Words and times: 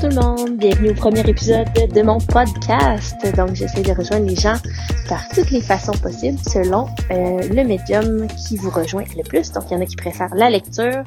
tout 0.00 0.06
le 0.06 0.14
monde, 0.14 0.58
bienvenue 0.58 0.90
au 0.90 0.94
premier 0.94 1.28
épisode 1.28 1.66
de 1.72 2.02
mon 2.02 2.18
podcast. 2.18 3.16
Donc 3.36 3.54
j'essaie 3.54 3.82
de 3.82 3.90
rejoindre 3.90 4.26
les 4.26 4.36
gens 4.36 4.54
par 5.08 5.28
toutes 5.30 5.50
les 5.50 5.60
façons 5.60 5.92
possibles 5.92 6.38
selon 6.38 6.86
euh, 7.10 7.42
le 7.48 7.64
médium 7.64 8.28
qui 8.28 8.56
vous 8.58 8.70
rejoint 8.70 9.02
le 9.16 9.24
plus. 9.24 9.50
Donc 9.50 9.64
il 9.68 9.74
y 9.74 9.76
en 9.76 9.80
a 9.80 9.86
qui 9.86 9.96
préfèrent 9.96 10.34
la 10.36 10.50
lecture, 10.50 11.02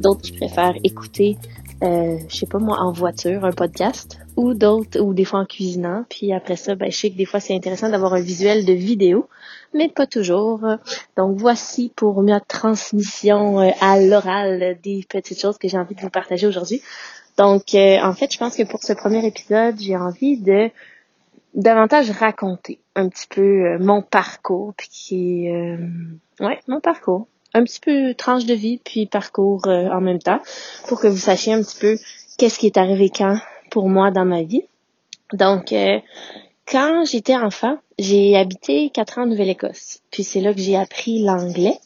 d'autres 0.00 0.22
qui 0.22 0.32
préfèrent 0.32 0.76
écouter, 0.84 1.36
euh, 1.82 2.16
je 2.28 2.36
sais 2.36 2.46
pas 2.46 2.58
moi, 2.58 2.78
en 2.78 2.92
voiture, 2.92 3.44
un 3.44 3.52
podcast, 3.52 4.18
ou 4.36 4.54
d'autres, 4.54 5.00
ou 5.00 5.12
des 5.12 5.26
fois 5.26 5.40
en 5.40 5.44
cuisinant. 5.44 6.06
Puis 6.08 6.32
après 6.32 6.56
ça, 6.56 6.74
ben, 6.74 6.90
je 6.90 6.96
sais 6.96 7.10
que 7.10 7.18
des 7.18 7.26
fois 7.26 7.40
c'est 7.40 7.54
intéressant 7.54 7.90
d'avoir 7.90 8.14
un 8.14 8.22
visuel 8.22 8.64
de 8.64 8.72
vidéo, 8.72 9.28
mais 9.74 9.90
pas 9.90 10.06
toujours. 10.06 10.60
Donc 11.18 11.36
voici 11.36 11.92
pour 11.94 12.22
ma 12.22 12.40
transmission 12.40 13.60
euh, 13.60 13.70
à 13.82 14.00
l'oral 14.00 14.78
des 14.82 15.04
petites 15.06 15.40
choses 15.40 15.58
que 15.58 15.68
j'ai 15.68 15.76
envie 15.76 15.94
de 15.94 16.00
vous 16.00 16.10
partager 16.10 16.46
aujourd'hui. 16.46 16.80
Donc, 17.40 17.74
euh, 17.74 17.96
en 18.02 18.12
fait, 18.12 18.30
je 18.30 18.36
pense 18.36 18.54
que 18.54 18.64
pour 18.64 18.82
ce 18.82 18.92
premier 18.92 19.26
épisode, 19.26 19.74
j'ai 19.80 19.96
envie 19.96 20.36
de 20.36 20.68
davantage 21.54 22.10
raconter 22.10 22.80
un 22.94 23.08
petit 23.08 23.26
peu 23.30 23.40
euh, 23.40 23.78
mon 23.80 24.02
parcours, 24.02 24.74
puis 24.76 24.88
qui 24.90 25.48
euh, 25.48 25.78
ouais, 26.40 26.60
mon 26.68 26.80
parcours, 26.80 27.28
un 27.54 27.64
petit 27.64 27.80
peu 27.80 28.12
tranche 28.12 28.44
de 28.44 28.52
vie, 28.52 28.78
puis 28.84 29.06
parcours 29.06 29.62
en 29.66 30.02
même 30.02 30.18
temps, 30.18 30.40
pour 30.86 31.00
que 31.00 31.06
vous 31.06 31.16
sachiez 31.16 31.54
un 31.54 31.62
petit 31.62 31.78
peu 31.80 31.96
qu'est-ce 32.36 32.58
qui 32.58 32.66
est 32.66 32.76
arrivé 32.76 33.08
quand 33.08 33.38
pour 33.70 33.88
moi 33.88 34.10
dans 34.10 34.26
ma 34.26 34.42
vie. 34.42 34.64
Donc, 35.32 35.74
quand 36.66 37.04
j'étais 37.06 37.36
enfant, 37.36 37.78
j'ai 37.98 38.36
habité 38.36 38.90
quatre 38.90 39.18
ans 39.18 39.22
en 39.22 39.26
Nouvelle-Écosse, 39.26 40.00
puis 40.10 40.24
c'est 40.24 40.42
là 40.42 40.52
que 40.52 40.60
j'ai 40.60 40.76
appris 40.76 41.22
l'anglais. 41.22 41.78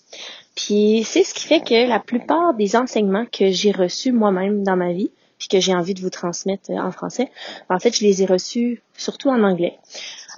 Puis 0.56 1.04
c'est 1.04 1.22
ce 1.22 1.32
qui 1.32 1.46
fait 1.46 1.60
que 1.60 1.88
la 1.88 2.00
plupart 2.00 2.54
des 2.54 2.74
enseignements 2.74 3.26
que 3.26 3.52
j'ai 3.52 3.70
reçus 3.70 4.10
moi-même 4.10 4.64
dans 4.64 4.76
ma 4.76 4.92
vie, 4.92 5.10
puis 5.44 5.58
que 5.58 5.62
j'ai 5.62 5.74
envie 5.74 5.92
de 5.92 6.00
vous 6.00 6.10
transmettre 6.10 6.70
euh, 6.70 6.78
en 6.78 6.90
français, 6.90 7.30
en 7.68 7.78
fait, 7.78 7.94
je 7.94 8.02
les 8.02 8.22
ai 8.22 8.26
reçus 8.26 8.82
surtout 8.96 9.28
en 9.28 9.42
anglais. 9.42 9.78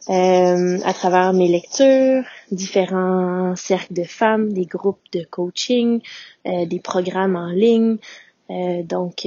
Euh, 0.09 0.79
à 0.85 0.93
travers 0.93 1.33
mes 1.33 1.49
lectures, 1.49 2.25
différents 2.51 3.55
cercles 3.57 3.95
de 3.95 4.05
femmes, 4.05 4.53
des 4.53 4.67
groupes 4.67 5.03
de 5.13 5.25
coaching, 5.25 6.01
euh, 6.47 6.67
des 6.67 6.81
programmes 6.81 7.37
en 7.37 7.51
ligne. 7.51 7.99
donc 8.49 9.27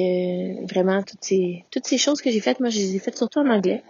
vraiment 0.73 1.03
toutes 1.03 1.23
ces 1.23 1.65
toutes 1.71 1.85
ces 1.85 1.97
choses 1.97 2.21
que 2.21 2.31
j'ai 2.31 2.39
faites, 2.39 2.61
moi 2.61 2.69
je 2.69 2.77
les 2.77 2.95
ai 2.95 2.99
faites 2.99 3.17
surtout 3.17 3.39
en 3.39 3.49
anglais. 3.49 3.83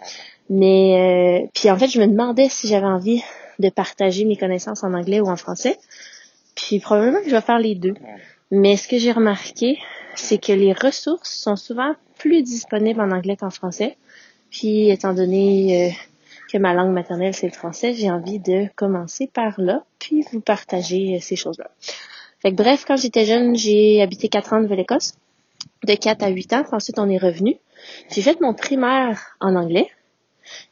Mais 0.48 1.48
puis 1.54 1.70
en 1.70 1.78
fait, 1.78 1.88
je 1.88 2.00
me 2.00 2.08
demandais 2.08 2.48
si 2.48 2.66
j'avais 2.66 2.92
envie 2.98 3.22
de 3.60 3.68
partager 3.68 4.24
mes 4.24 4.36
connaissances 4.36 4.82
en 4.82 4.92
anglais 4.94 5.20
ou 5.20 5.28
en 5.28 5.36
français. 5.36 5.78
Puis 6.56 6.80
probablement 6.80 7.20
que 7.20 7.30
je 7.30 7.36
vais 7.36 7.40
faire 7.40 7.60
les 7.60 7.76
deux. 7.76 7.94
Mais 8.50 8.76
ce 8.76 8.88
que 8.88 8.98
j'ai 8.98 9.12
remarqué, 9.12 9.78
c'est 10.14 10.38
que 10.38 10.52
les 10.52 10.72
ressources 10.72 11.30
sont 11.30 11.56
souvent 11.56 11.94
plus 12.18 12.42
disponibles 12.42 13.00
en 13.00 13.10
anglais 13.10 13.36
qu'en 13.36 13.50
français. 13.50 13.96
Puis, 14.50 14.90
étant 14.90 15.14
donné 15.14 15.88
euh, 15.88 15.90
que 16.52 16.58
ma 16.58 16.74
langue 16.74 16.92
maternelle, 16.92 17.34
c'est 17.34 17.46
le 17.46 17.52
français, 17.52 17.94
j'ai 17.94 18.10
envie 18.10 18.38
de 18.38 18.66
commencer 18.74 19.26
par 19.26 19.60
là, 19.60 19.84
puis 19.98 20.24
vous 20.32 20.40
partager 20.40 21.16
euh, 21.16 21.18
ces 21.20 21.36
choses-là. 21.36 21.70
Fait 22.40 22.50
que, 22.50 22.56
bref, 22.56 22.84
quand 22.86 22.96
j'étais 22.96 23.24
jeune, 23.24 23.54
j'ai 23.56 24.02
habité 24.02 24.28
quatre 24.28 24.52
ans 24.52 24.56
en 24.56 24.62
Nouvelle-Écosse, 24.62 25.14
de 25.84 25.94
4 25.94 26.22
à 26.22 26.28
8 26.28 26.52
ans. 26.54 26.64
Ensuite, 26.72 26.98
on 26.98 27.08
est 27.08 27.18
revenu. 27.18 27.56
J'ai 28.10 28.22
fait 28.22 28.40
mon 28.40 28.54
primaire 28.54 29.36
en 29.40 29.56
anglais. 29.56 29.88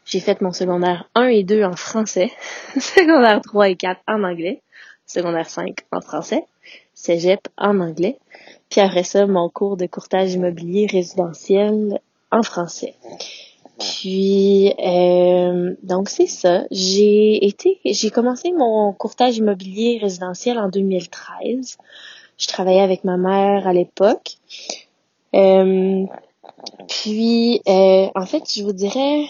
J'ai 0.05 0.20
fait 0.20 0.41
mon 0.41 0.53
secondaire 0.53 1.09
1 1.14 1.28
et 1.28 1.44
2 1.44 1.62
en 1.64 1.77
français. 1.77 2.33
secondaire 2.78 3.41
3 3.42 3.69
et 3.70 3.77
4 3.77 4.00
en 4.06 4.25
anglais. 4.25 4.62
Secondaire 5.06 5.48
5 5.48 5.78
en 5.92 6.00
français. 6.00 6.44
Cégep 6.94 7.48
en 7.56 7.81
anglais. 7.81 8.19
Puis 8.70 8.80
après 8.80 9.05
ça, 9.05 9.27
mon 9.27 9.48
cours 9.48 9.77
de 9.77 9.86
courtage 9.86 10.34
immobilier 10.34 10.86
résidentiel 10.86 12.00
en 12.30 12.43
français. 12.43 12.94
Puis 13.78 14.75
euh, 14.84 15.75
donc 15.82 16.09
c'est 16.09 16.26
ça. 16.26 16.65
J'ai 16.70 17.47
été, 17.47 17.78
j'ai 17.84 18.10
commencé 18.10 18.53
mon 18.53 18.93
courtage 18.93 19.38
immobilier 19.38 19.98
résidentiel 20.00 20.59
en 20.59 20.69
2013. 20.69 21.78
Je 22.37 22.47
travaillais 22.48 22.81
avec 22.81 23.04
ma 23.04 23.16
mère 23.16 23.66
à 23.66 23.72
l'époque. 23.72 24.37
Euh, 25.34 26.04
puis 26.88 27.60
euh, 27.69 28.09
en 28.14 28.26
fait, 28.26 28.43
je 28.53 28.62
vous 28.64 28.72
dirais, 28.72 29.25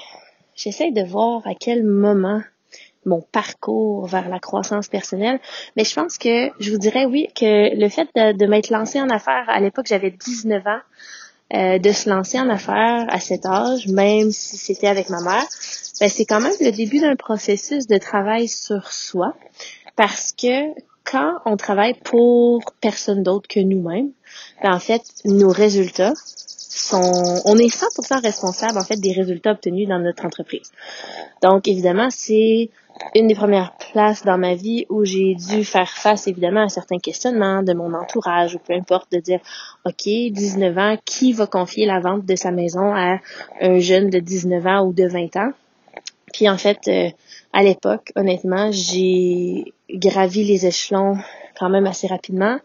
j'essaie 0.55 0.93
de 0.93 1.03
voir 1.03 1.47
à 1.47 1.55
quel 1.55 1.85
moment 1.85 2.41
mon 3.09 3.21
parcours 3.21 4.07
vers 4.07 4.29
la 4.29 4.39
croissance 4.39 4.89
personnelle. 4.89 5.41
Mais 5.77 5.85
je 5.85 5.95
pense 5.95 6.19
que 6.19 6.51
je 6.61 6.71
vous 6.71 6.79
dirais 6.79 7.07
oui 7.07 7.29
que 7.35 7.75
le 7.77 7.89
fait 7.89 8.09
de, 8.15 8.47
m'être 8.47 8.71
lancée 8.71 9.01
en 9.01 9.09
affaires, 9.09 9.45
à 9.49 9.61
l'époque 9.61 9.87
j'avais 9.89 10.11
19 10.11 10.67
ans, 10.67 10.81
euh, 11.55 11.79
de 11.79 11.93
se 11.93 12.11
lancer 12.11 12.39
en 12.39 12.51
affaires 12.51 13.07
à 13.09 13.21
cet 13.21 13.47
âge, 13.47 13.89
même 13.89 14.31
si 14.31 14.59
c'était 14.59 14.87
avec 14.87 15.09
ma 15.09 15.23
mère, 15.23 15.47
ben, 15.99 16.09
c'est 16.09 16.27
quand 16.27 16.41
même 16.41 16.53
le 16.61 16.71
début 16.71 17.01
d'un 17.01 17.17
processus 17.17 17.87
de 17.87 17.97
travail 17.97 18.49
sur 18.49 18.93
soi. 18.93 19.35
Parce 19.97 20.33
que 20.33 20.75
quand 21.05 21.39
on 21.47 21.57
travaille 21.57 21.95
pour 21.95 22.61
personne 22.81 23.23
d'autre 23.23 23.49
que 23.49 23.61
nous-mêmes, 23.61 24.11
ben, 24.63 24.75
en 24.75 24.79
fait, 24.79 25.03
nos 25.25 25.49
résultats 25.49 26.13
sont, 26.79 27.41
on 27.45 27.57
est 27.57 27.75
100% 27.75 28.23
responsable, 28.23 28.79
en 28.79 28.85
fait, 28.85 29.01
des 29.01 29.13
résultats 29.13 29.53
obtenus 29.53 29.89
dans 29.89 29.99
notre 29.99 30.25
entreprise. 30.25 30.71
Donc, 31.43 31.67
évidemment, 31.67 32.09
c'est 32.11 32.71
une 33.15 33.27
des 33.27 33.35
premières 33.35 33.77
places 33.93 34.25
dans 34.25 34.39
ma 34.39 34.55
vie 34.55 34.87
où 34.89 35.05
j'ai 35.05 35.35
dû 35.35 35.65
faire 35.65 35.91
face 35.91 36.27
évidemment 36.27 36.65
à 36.65 36.69
certains 36.69 36.99
questionnements 36.99 37.63
de 37.63 37.73
mon 37.73 37.95
entourage 37.95 38.55
ou 38.55 38.59
peu 38.59 38.75
importe 38.75 39.13
de 39.13 39.19
dire 39.19 39.41
OK, 39.85 40.05
19 40.05 40.79
ans, 40.79 40.97
qui 41.05 41.33
va 41.33 41.47
confier 41.47 41.87
la 41.87 42.01
vente 42.01 42.25
de 42.25 42.37
sa 42.37 42.51
maison 42.51 42.95
à 42.95 43.19
un 43.61 43.79
jeune 43.79 44.11
de 44.11 44.19
19 44.19 44.67
ans 44.67 44.87
ou 44.87 44.93
de 44.93 45.07
20 45.07 45.37
ans? 45.37 45.53
Puis 46.33 46.49
en 46.49 46.59
fait 46.59 46.89
euh, 46.89 47.09
à 47.53 47.63
l'époque, 47.63 48.13
honnêtement, 48.17 48.71
j'ai 48.71 49.73
gravi 49.91 50.45
les 50.45 50.67
échelons 50.67 51.17
quand 51.59 51.71
même 51.71 51.87
assez 51.87 52.07
rapidement. 52.07 52.59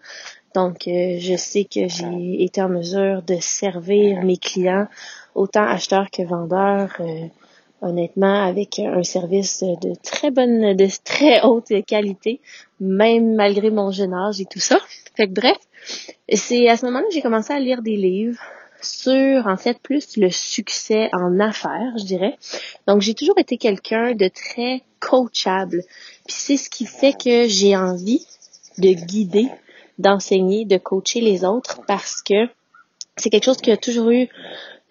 Donc 0.55 0.87
euh, 0.87 1.17
je 1.19 1.35
sais 1.35 1.63
que 1.63 1.87
j'ai 1.87 2.43
été 2.43 2.61
en 2.61 2.69
mesure 2.69 3.23
de 3.23 3.37
servir 3.39 4.21
mes 4.23 4.37
clients 4.37 4.87
autant 5.33 5.63
acheteurs 5.63 6.11
que 6.11 6.21
vendeurs 6.21 6.93
euh, 6.99 7.27
honnêtement, 7.83 8.43
avec 8.43 8.79
un 8.79 9.03
service 9.03 9.61
de 9.61 9.93
très 10.01 10.31
bonne, 10.31 10.75
de 10.75 10.87
très 11.03 11.41
haute 11.41 11.71
qualité, 11.85 12.39
même 12.79 13.35
malgré 13.35 13.69
mon 13.69 13.91
jeune 13.91 14.13
âge 14.13 14.41
et 14.41 14.45
tout 14.45 14.59
ça. 14.59 14.79
Fait 15.15 15.27
que 15.27 15.33
bref, 15.33 15.57
c'est 16.33 16.67
à 16.69 16.77
ce 16.77 16.85
moment-là 16.85 17.05
que 17.05 17.13
j'ai 17.13 17.21
commencé 17.21 17.53
à 17.53 17.59
lire 17.59 17.81
des 17.81 17.97
livres 17.97 18.39
sur, 18.81 19.47
en 19.47 19.57
fait, 19.57 19.79
plus 19.79 20.17
le 20.17 20.29
succès 20.29 21.09
en 21.13 21.39
affaires, 21.39 21.93
je 21.97 22.03
dirais. 22.03 22.37
Donc, 22.87 23.01
j'ai 23.01 23.13
toujours 23.13 23.37
été 23.37 23.57
quelqu'un 23.57 24.13
de 24.13 24.27
très 24.27 24.81
coachable. 24.99 25.83
Puis 26.25 26.35
c'est 26.35 26.57
ce 26.57 26.69
qui 26.69 26.85
fait 26.85 27.13
que 27.13 27.47
j'ai 27.47 27.75
envie 27.75 28.25
de 28.77 28.89
guider, 28.89 29.47
d'enseigner, 29.99 30.65
de 30.65 30.77
coacher 30.77 31.21
les 31.21 31.45
autres 31.45 31.81
parce 31.87 32.21
que 32.21 32.47
c'est 33.17 33.29
quelque 33.29 33.45
chose 33.45 33.57
qui 33.57 33.71
a 33.71 33.77
toujours 33.77 34.09
eu 34.09 34.27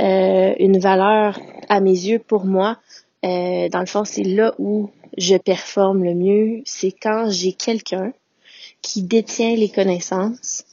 euh, 0.00 0.54
une 0.58 0.78
valeur 0.78 1.38
à 1.68 1.80
mes 1.80 1.90
yeux 1.90 2.18
pour 2.18 2.44
moi. 2.44 2.78
Euh, 3.24 3.68
dans 3.68 3.80
le 3.80 3.86
fond, 3.86 4.04
c'est 4.04 4.24
là 4.24 4.54
où 4.58 4.90
je 5.16 5.36
performe 5.36 6.04
le 6.04 6.14
mieux. 6.14 6.62
C'est 6.64 6.92
quand 6.92 7.30
j'ai 7.30 7.52
quelqu'un 7.52 8.12
qui 8.80 9.02
détient 9.02 9.54
les 9.54 9.68
connaissances, 9.68 10.64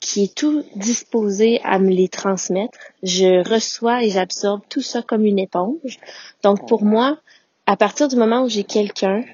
qui 0.00 0.24
est 0.24 0.34
tout 0.34 0.64
disposé 0.76 1.60
à 1.62 1.78
me 1.78 1.90
les 1.90 2.08
transmettre. 2.08 2.78
Je 3.02 3.48
reçois 3.48 4.02
et 4.04 4.10
j'absorbe 4.10 4.62
tout 4.68 4.82
ça 4.82 5.02
comme 5.02 5.24
une 5.24 5.38
éponge. 5.38 5.98
Donc 6.42 6.66
pour 6.68 6.84
moi, 6.84 7.18
à 7.66 7.76
partir 7.76 8.08
du 8.08 8.16
moment 8.16 8.42
où 8.42 8.48
j'ai 8.48 8.64
quelqu'un 8.64 9.24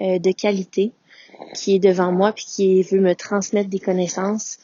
euh, 0.00 0.18
de 0.18 0.32
qualité 0.32 0.92
qui 1.54 1.76
est 1.76 1.78
devant 1.78 2.12
moi 2.12 2.32
puis 2.32 2.44
qui 2.44 2.82
veut 2.82 3.00
me 3.00 3.14
transmettre 3.14 3.68
des 3.68 3.78
connaissances, 3.78 4.58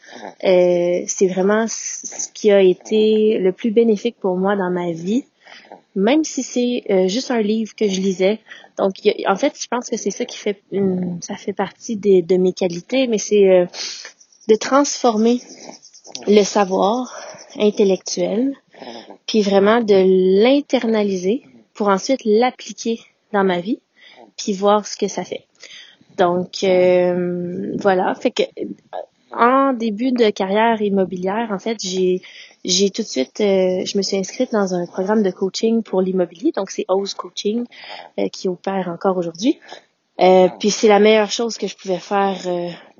euh, 0.44 1.02
c'est 1.06 1.26
vraiment 1.26 1.66
ce 1.68 2.28
qui 2.32 2.50
a 2.50 2.60
été 2.60 3.38
le 3.38 3.52
plus 3.52 3.70
bénéfique 3.70 4.16
pour 4.20 4.36
moi 4.36 4.56
dans 4.56 4.70
ma 4.70 4.92
vie 4.92 5.24
même 5.94 6.24
si 6.24 6.42
c'est 6.42 6.84
euh, 6.90 7.08
juste 7.08 7.30
un 7.30 7.42
livre 7.42 7.74
que 7.74 7.88
je 7.88 8.00
lisais. 8.00 8.40
Donc, 8.78 8.94
en 9.26 9.36
fait, 9.36 9.54
je 9.60 9.66
pense 9.68 9.90
que 9.90 9.96
c'est 9.96 10.10
ça 10.10 10.24
qui 10.24 10.38
fait, 10.38 10.62
ça 11.20 11.36
fait 11.36 11.52
partie 11.52 11.96
de 11.96 12.36
mes 12.36 12.52
qualités, 12.52 13.06
mais 13.06 13.18
c'est 13.18 13.48
euh, 13.50 13.66
de 14.48 14.54
transformer 14.56 15.40
le 16.26 16.42
savoir 16.42 17.14
intellectuel, 17.58 18.54
puis 19.26 19.42
vraiment 19.42 19.80
de 19.80 20.42
l'internaliser 20.42 21.42
pour 21.74 21.88
ensuite 21.88 22.20
l'appliquer 22.24 23.00
dans 23.32 23.44
ma 23.44 23.60
vie, 23.60 23.80
puis 24.36 24.52
voir 24.52 24.86
ce 24.86 24.96
que 24.96 25.08
ça 25.08 25.24
fait. 25.24 25.46
Donc, 26.18 26.64
euh, 26.64 27.72
voilà. 27.78 28.14
Fait 28.14 28.30
que 28.30 28.42
en 29.32 29.72
début 29.72 30.12
de 30.12 30.30
carrière 30.30 30.80
immobilière, 30.82 31.48
en 31.50 31.58
fait, 31.58 31.78
j'ai 31.82 32.20
j'ai 32.64 32.90
tout 32.90 33.02
de 33.02 33.06
suite, 33.06 33.40
euh, 33.40 33.84
je 33.84 33.96
me 33.96 34.02
suis 34.02 34.16
inscrite 34.16 34.52
dans 34.52 34.74
un 34.74 34.86
programme 34.86 35.22
de 35.22 35.30
coaching 35.30 35.82
pour 35.82 36.00
l'immobilier, 36.00 36.52
donc 36.52 36.70
c'est 36.70 36.84
Ose 36.88 37.14
Coaching 37.14 37.64
euh, 38.18 38.28
qui 38.28 38.48
opère 38.48 38.88
encore 38.88 39.16
aujourd'hui. 39.16 39.58
Euh, 40.20 40.48
puis 40.60 40.70
c'est 40.70 40.86
la 40.86 41.00
meilleure 41.00 41.30
chose 41.30 41.56
que 41.56 41.66
je 41.66 41.76
pouvais 41.76 41.98
faire 41.98 42.36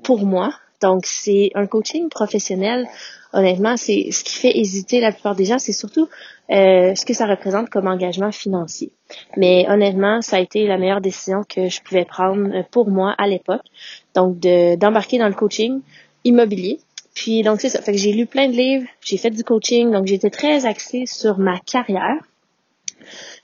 pour 0.03 0.25
moi. 0.25 0.53
Donc 0.81 1.05
c'est 1.05 1.51
un 1.55 1.65
coaching 1.65 2.09
professionnel. 2.09 2.87
Honnêtement, 3.31 3.77
c'est 3.77 4.11
ce 4.11 4.23
qui 4.23 4.35
fait 4.35 4.57
hésiter 4.57 4.99
la 4.99 5.11
plupart 5.13 5.35
des 5.35 5.45
gens, 5.45 5.59
c'est 5.59 5.71
surtout 5.71 6.09
euh, 6.51 6.93
ce 6.95 7.05
que 7.05 7.13
ça 7.13 7.25
représente 7.25 7.69
comme 7.69 7.87
engagement 7.87 8.31
financier. 8.31 8.91
Mais 9.37 9.65
honnêtement, 9.69 10.21
ça 10.21 10.37
a 10.37 10.39
été 10.39 10.67
la 10.67 10.77
meilleure 10.77 11.01
décision 11.01 11.43
que 11.47 11.69
je 11.69 11.81
pouvais 11.81 12.05
prendre 12.05 12.63
pour 12.71 12.89
moi 12.89 13.15
à 13.17 13.27
l'époque. 13.27 13.63
Donc, 14.15 14.39
d'embarquer 14.39 15.19
dans 15.19 15.27
le 15.27 15.33
coaching 15.33 15.81
immobilier. 16.23 16.79
Puis, 17.13 17.43
donc, 17.43 17.61
c'est 17.61 17.69
ça. 17.69 17.81
Fait 17.81 17.91
que 17.91 17.97
j'ai 17.97 18.11
lu 18.11 18.25
plein 18.25 18.47
de 18.47 18.53
livres, 18.53 18.87
j'ai 19.01 19.17
fait 19.17 19.29
du 19.29 19.43
coaching, 19.43 19.91
donc 19.91 20.07
j'étais 20.07 20.29
très 20.29 20.65
axée 20.65 21.05
sur 21.05 21.37
ma 21.37 21.59
carrière. 21.59 22.17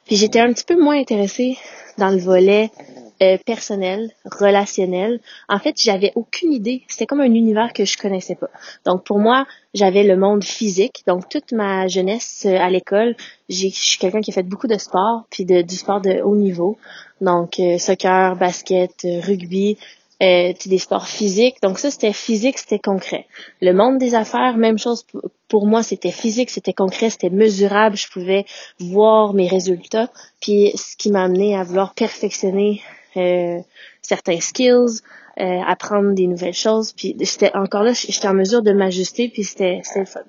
Puis, 0.06 0.16
j'étais 0.16 0.40
un 0.40 0.52
petit 0.52 0.66
peu 0.66 0.82
moins 0.82 1.00
intéressée 1.00 1.58
dans 1.98 2.10
le 2.10 2.18
volet 2.18 2.72
euh, 3.22 3.38
personnel, 3.46 4.12
relationnel. 4.26 5.20
En 5.48 5.60
fait, 5.60 5.76
j'avais 5.82 6.12
aucune 6.16 6.54
idée. 6.54 6.84
C'était 6.88 7.06
comme 7.06 7.22
un 7.22 7.34
univers 7.34 7.74
que 7.74 7.86
je 7.86 7.98
connaissais 7.98 8.36
pas. 8.36 8.50
Donc 8.86 9.04
pour 9.04 9.20
moi, 9.20 9.46
j'avais 9.74 10.04
le 10.04 10.18
monde 10.18 10.44
physique. 10.44 11.04
Donc 11.08 11.30
toute 11.30 11.52
ma 11.52 11.88
jeunesse 11.88 12.44
euh, 12.46 12.58
à 12.58 12.70
l'école, 12.70 13.16
je 13.50 13.68
suis 13.68 14.00
quelqu'un 14.00 14.22
qui 14.22 14.32
a 14.32 14.34
fait 14.34 14.44
beaucoup 14.44 14.68
de 14.68 14.78
sport, 14.78 15.26
puis 15.30 15.46
de, 15.46 15.62
du 15.62 15.76
sport 15.76 16.02
de 16.02 16.22
haut 16.22 16.36
niveau. 16.36 16.78
Donc 17.22 17.60
euh, 17.60 17.78
soccer, 17.78 18.36
basket, 18.36 18.94
rugby, 19.04 19.78
euh, 20.22 20.52
des 20.66 20.80
sports 20.80 21.08
physiques. 21.08 21.62
Donc 21.64 21.80
ça, 21.80 21.92
c'était 21.92 22.12
physique, 22.12 22.58
c'était 22.58 22.78
concret. 22.78 23.26
Le 23.62 23.72
monde 23.72 23.98
des 24.00 24.16
affaires, 24.16 24.58
même 24.58 24.78
chose 24.78 25.06
pour 25.48 25.66
moi, 25.66 25.82
c'était 25.82 26.12
physique, 26.12 26.50
c'était 26.50 26.74
concret, 26.74 27.10
c'était 27.10 27.30
mesurable. 27.30 27.96
Je 27.96 28.10
pouvais 28.10 28.46
voir 28.80 29.34
mes 29.34 29.48
résultats. 29.48 30.10
Puis 30.42 30.74
ce 30.76 30.98
qui 30.98 31.10
m'a 31.10 31.24
amené 31.24 31.56
à 31.56 31.64
vouloir 31.64 31.94
perfectionner 31.94 32.82
euh, 33.18 33.60
certains 34.02 34.40
skills, 34.40 35.02
euh, 35.40 35.62
apprendre 35.66 36.14
des 36.14 36.28
nouvelles 36.28 36.54
choses. 36.54 36.94
Puis 36.94 37.16
j'étais 37.20 37.56
encore 37.56 37.84
là, 37.84 37.94
j'étais 37.94 38.28
en 38.28 38.34
mesure 38.34 38.62
de 38.62 38.72
m'ajuster, 38.72 39.30
puis 39.30 39.44
c'était. 39.44 39.82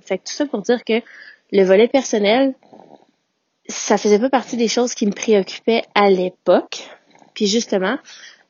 Fait 0.02 0.18
que 0.18 0.24
tout 0.24 0.32
ça 0.32 0.46
pour 0.46 0.62
dire 0.62 0.84
que 0.84 1.02
le 1.52 1.64
volet 1.64 1.88
personnel, 1.88 2.54
ça 3.68 3.98
faisait 3.98 4.18
pas 4.18 4.30
partie 4.30 4.56
des 4.56 4.68
choses 4.68 4.94
qui 4.94 5.06
me 5.06 5.12
préoccupaient 5.12 5.82
à 5.94 6.10
l'époque. 6.10 6.88
Puis 7.34 7.46
justement, 7.46 7.98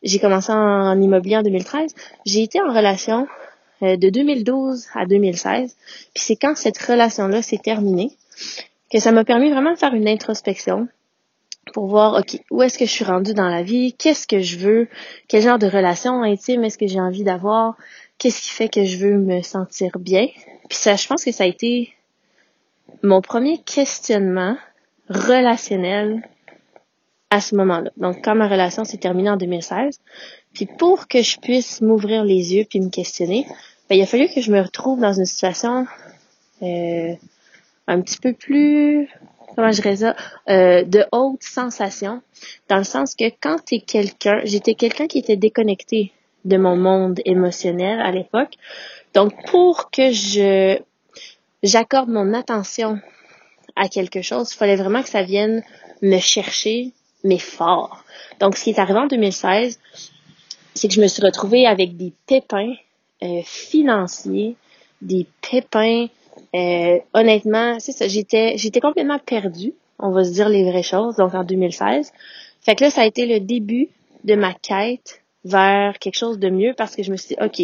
j'ai 0.03 0.19
commencé 0.19 0.53
en, 0.53 1.01
immobilier 1.01 1.39
en 1.39 1.43
2013. 1.43 1.95
J'ai 2.27 2.43
été 2.43 2.61
en 2.61 2.73
relation 2.73 3.27
euh, 3.83 3.97
de 3.97 4.11
2012 4.11 4.87
à 4.95 5.07
2016. 5.07 5.77
Puis 6.15 6.25
c'est 6.25 6.37
quand 6.37 6.57
cette 6.57 6.79
relation-là 6.79 7.43
s'est 7.43 7.59
terminée 7.59 8.11
que 8.93 8.99
ça 8.99 9.13
m'a 9.13 9.25
permis 9.25 9.51
vraiment 9.51 9.73
de 9.73 9.79
faire 9.79 9.95
une 9.95 10.09
introspection, 10.09 10.89
pour 11.73 11.87
voir, 11.87 12.19
OK, 12.19 12.41
où 12.51 12.63
est-ce 12.63 12.79
que 12.79 12.85
je 12.85 12.91
suis 12.91 13.05
rendue 13.05 13.35
dans 13.35 13.49
la 13.49 13.63
vie? 13.63 13.93
Qu'est-ce 13.95 14.27
que 14.27 14.41
je 14.41 14.59
veux? 14.59 14.89
Quel 15.29 15.43
genre 15.43 15.59
de 15.59 15.67
relation 15.67 16.23
intime 16.23 16.65
est-ce 16.65 16.79
que 16.79 16.87
j'ai 16.87 17.01
envie 17.01 17.25
d'avoir? 17.25 17.77
Qu'est-ce 18.19 18.43
qui 18.43 18.51
fait 18.51 18.69
que 18.69 18.85
je 18.85 18.99
veux 18.99 19.19
me 19.19 19.43
sentir 19.43 19.99
bien? 19.99 20.27
Puis 20.69 20.79
ça, 20.79 20.97
je 20.97 21.07
pense 21.07 21.25
que 21.25 21.33
ça 21.33 21.45
a 21.45 21.47
été 21.47 21.93
mon 23.03 23.21
premier 23.21 23.59
questionnement 23.59 24.57
relationnel 25.09 26.29
à 27.31 27.41
ce 27.41 27.55
moment-là. 27.57 27.91
Donc, 27.97 28.23
quand 28.23 28.35
ma 28.35 28.49
relation 28.49 28.85
s'est 28.85 28.99
terminée 28.99 29.31
en 29.31 29.37
2016, 29.37 30.01
puis 30.53 30.67
pour 30.67 31.09
que 31.09 31.23
je 31.23 31.39
puisse 31.39 31.81
m'ouvrir 31.81 32.25
les 32.25 32.55
yeux 32.55 32.65
puis 32.69 32.81
me 32.81 32.91
questionner, 32.91 33.47
ben, 33.89 33.97
il 33.97 34.03
a 34.03 34.07
fallu 34.07 34.29
que 34.29 34.41
je 34.41 34.53
me 34.53 34.61
retrouve 34.61 35.01
dans 35.01 35.13
une 35.13 35.27
situation 35.27 35.87
euh, 36.63 37.15
un 37.87 38.01
petit 38.01 38.19
peu 38.19 38.33
plus 38.33 39.09
comment 39.55 39.73
je 39.73 39.95
ça, 39.97 40.17
euh, 40.49 40.83
de 40.85 41.05
haute 41.13 41.43
sensation, 41.43 42.23
dans 42.69 42.79
le 42.79 42.85
sens 42.85 43.15
que 43.15 43.31
quand 43.41 43.57
t'es 43.65 43.81
quelqu'un, 43.81 44.41
j'étais 44.45 44.75
quelqu'un 44.75 45.07
qui 45.07 45.19
était 45.19 45.37
déconnecté 45.37 46.13
de 46.45 46.57
mon 46.57 46.77
monde 46.77 47.21
émotionnel 47.25 48.01
à 48.01 48.11
l'époque. 48.11 48.55
Donc, 49.15 49.33
pour 49.51 49.91
que 49.91 50.13
je 50.13 50.79
j'accorde 51.63 52.09
mon 52.09 52.33
attention 52.33 52.99
à 53.77 53.89
quelque 53.89 54.23
chose, 54.23 54.51
il 54.53 54.57
fallait 54.57 54.77
vraiment 54.77 55.03
que 55.03 55.09
ça 55.09 55.23
vienne 55.23 55.63
me 56.03 56.19
chercher, 56.19 56.93
mais 57.25 57.39
fort. 57.39 58.05
Donc, 58.41 58.57
ce 58.57 58.65
qui 58.65 58.71
est 58.71 58.79
arrivé 58.79 58.99
en 58.99 59.07
2016, 59.07 59.79
c'est 60.75 60.89
que 60.89 60.95
je 60.95 61.01
me 61.01 61.09
suis 61.09 61.23
retrouvée 61.23 61.67
avec 61.67 61.97
des 61.97 62.13
pépins 62.27 62.75
euh, 63.23 63.43
financiers, 63.45 64.57
des 65.03 65.27
pépins 65.43 66.07
euh, 66.55 66.99
honnêtement, 67.15 67.79
c'est 67.81 67.93
ça, 67.93 68.09
j'étais 68.09 68.57
j'étais 68.57 68.81
complètement 68.81 69.19
perdue, 69.19 69.75
on 69.99 70.11
va 70.11 70.25
se 70.25 70.33
dire 70.33 70.49
les 70.49 70.69
vraies 70.69 70.83
choses, 70.83 71.17
donc 71.17 71.35
en 71.35 71.45
2016. 71.45 72.13
Fait 72.61 72.75
que 72.75 72.85
là, 72.85 72.91
ça 72.91 73.03
a 73.03 73.07
été 73.07 73.27
le 73.27 73.41
début 73.41 73.89
de 74.25 74.35
ma 74.35 74.53
quête 74.53 75.23
vers 75.45 75.99
quelque 75.99 76.17
chose 76.17 76.39
de 76.39 76.51
mieux 76.51 76.75
parce 76.77 76.95
que 76.95 77.03
je 77.03 77.11
me 77.11 77.17
suis 77.17 77.35
dit, 77.35 77.43
OK, 77.43 77.61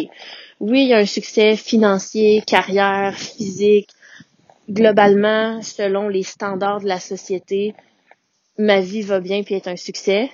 oui, 0.59 0.81
il 0.83 0.87
y 0.87 0.93
a 0.93 0.97
un 0.97 1.05
succès 1.05 1.55
financier, 1.55 2.41
carrière, 2.45 3.15
physique, 3.15 3.89
globalement, 4.69 5.61
selon 5.61 6.07
les 6.07 6.23
standards 6.23 6.81
de 6.81 6.87
la 6.87 6.99
société, 6.99 7.75
ma 8.57 8.81
vie 8.81 9.01
va 9.01 9.19
bien 9.19 9.43
puis 9.43 9.55
est 9.55 9.67
un 9.67 9.75
succès. 9.75 10.31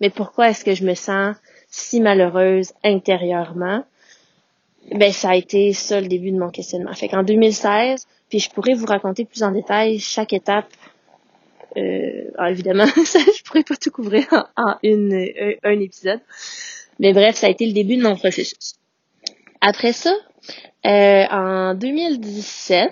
Mais 0.00 0.10
pourquoi 0.10 0.50
est-ce 0.50 0.64
que 0.64 0.74
je 0.74 0.84
me 0.84 0.94
sens 0.94 1.36
si 1.70 2.00
malheureuse 2.00 2.72
intérieurement? 2.84 3.84
Ben 4.90 5.12
ça 5.12 5.30
a 5.30 5.36
été 5.36 5.72
ça 5.72 6.00
le 6.00 6.08
début 6.08 6.32
de 6.32 6.38
mon 6.38 6.50
questionnement. 6.50 6.92
Fait 6.94 7.08
qu'en 7.08 7.22
2016, 7.22 8.06
puis 8.28 8.40
je 8.40 8.50
pourrais 8.50 8.74
vous 8.74 8.86
raconter 8.86 9.24
plus 9.24 9.42
en 9.42 9.52
détail 9.52 9.98
chaque 9.98 10.32
étape. 10.32 10.66
Euh, 11.76 12.30
évidemment, 12.48 12.86
je 12.96 13.42
pourrais 13.44 13.62
pas 13.62 13.76
tout 13.76 13.90
couvrir 13.90 14.26
en, 14.56 14.74
une, 14.82 15.14
un, 15.14 15.52
un, 15.62 15.80
épisode. 15.80 16.20
Mais 16.98 17.12
bref, 17.12 17.36
ça 17.36 17.46
a 17.46 17.50
été 17.50 17.66
le 17.66 17.72
début 17.72 17.96
de 17.96 18.02
mon 18.02 18.16
processus. 18.16 18.74
Après 19.60 19.92
ça, 19.92 20.12
euh, 20.84 21.24
en 21.30 21.74
2017, 21.74 22.90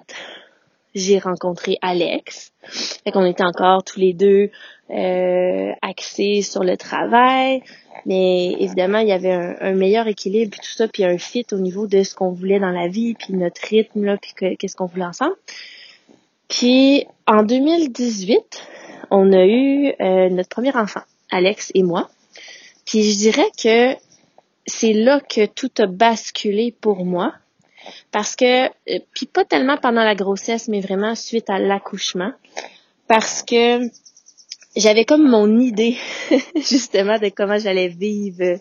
j'ai 0.94 1.18
rencontré 1.18 1.78
Alex. 1.82 2.52
Fait 2.62 3.12
qu'on 3.12 3.24
était 3.24 3.44
encore 3.44 3.84
tous 3.84 3.98
les 3.98 4.12
deux 4.12 4.50
euh, 4.90 5.72
axés 5.82 6.42
sur 6.42 6.64
le 6.64 6.76
travail. 6.76 7.62
Mais 8.06 8.52
évidemment, 8.58 8.98
il 8.98 9.08
y 9.08 9.12
avait 9.12 9.32
un, 9.32 9.72
meilleur 9.72 10.06
équilibre 10.08 10.52
puis 10.52 10.60
tout 10.60 10.76
ça, 10.76 10.88
puis 10.88 11.04
un 11.04 11.18
fit 11.18 11.46
au 11.52 11.58
niveau 11.58 11.86
de 11.86 12.02
ce 12.02 12.14
qu'on 12.14 12.30
voulait 12.30 12.58
dans 12.58 12.70
la 12.70 12.88
vie, 12.88 13.14
puis 13.14 13.34
notre 13.34 13.60
rythme 13.62 14.04
là, 14.04 14.16
puis 14.16 14.56
qu'est-ce 14.56 14.74
qu'on 14.74 14.86
voulait 14.86 15.04
ensemble. 15.04 15.36
Puis 16.48 17.06
en 17.26 17.42
2018, 17.42 18.62
on 19.10 19.32
a 19.32 19.44
eu 19.44 19.92
euh, 20.00 20.28
notre 20.30 20.48
premier 20.48 20.74
enfant, 20.74 21.02
Alex 21.30 21.70
et 21.74 21.82
moi. 21.82 22.08
Puis 22.86 23.02
je 23.12 23.18
dirais 23.18 23.50
que 23.62 23.94
c'est 24.66 24.92
là 24.92 25.20
que 25.20 25.46
tout 25.46 25.70
a 25.78 25.86
basculé 25.86 26.74
pour 26.80 27.04
moi. 27.04 27.34
Parce 28.10 28.36
que, 28.36 28.66
euh, 28.66 28.98
puis 29.14 29.26
pas 29.26 29.44
tellement 29.44 29.76
pendant 29.76 30.04
la 30.04 30.14
grossesse, 30.14 30.68
mais 30.68 30.80
vraiment 30.80 31.14
suite 31.14 31.50
à 31.50 31.58
l'accouchement. 31.58 32.32
Parce 33.08 33.42
que 33.42 33.80
j'avais 34.76 35.04
comme 35.04 35.28
mon 35.28 35.58
idée 35.58 35.96
justement 36.56 37.18
de 37.18 37.28
comment 37.28 37.58
j'allais 37.58 37.88
vivre 37.88 38.58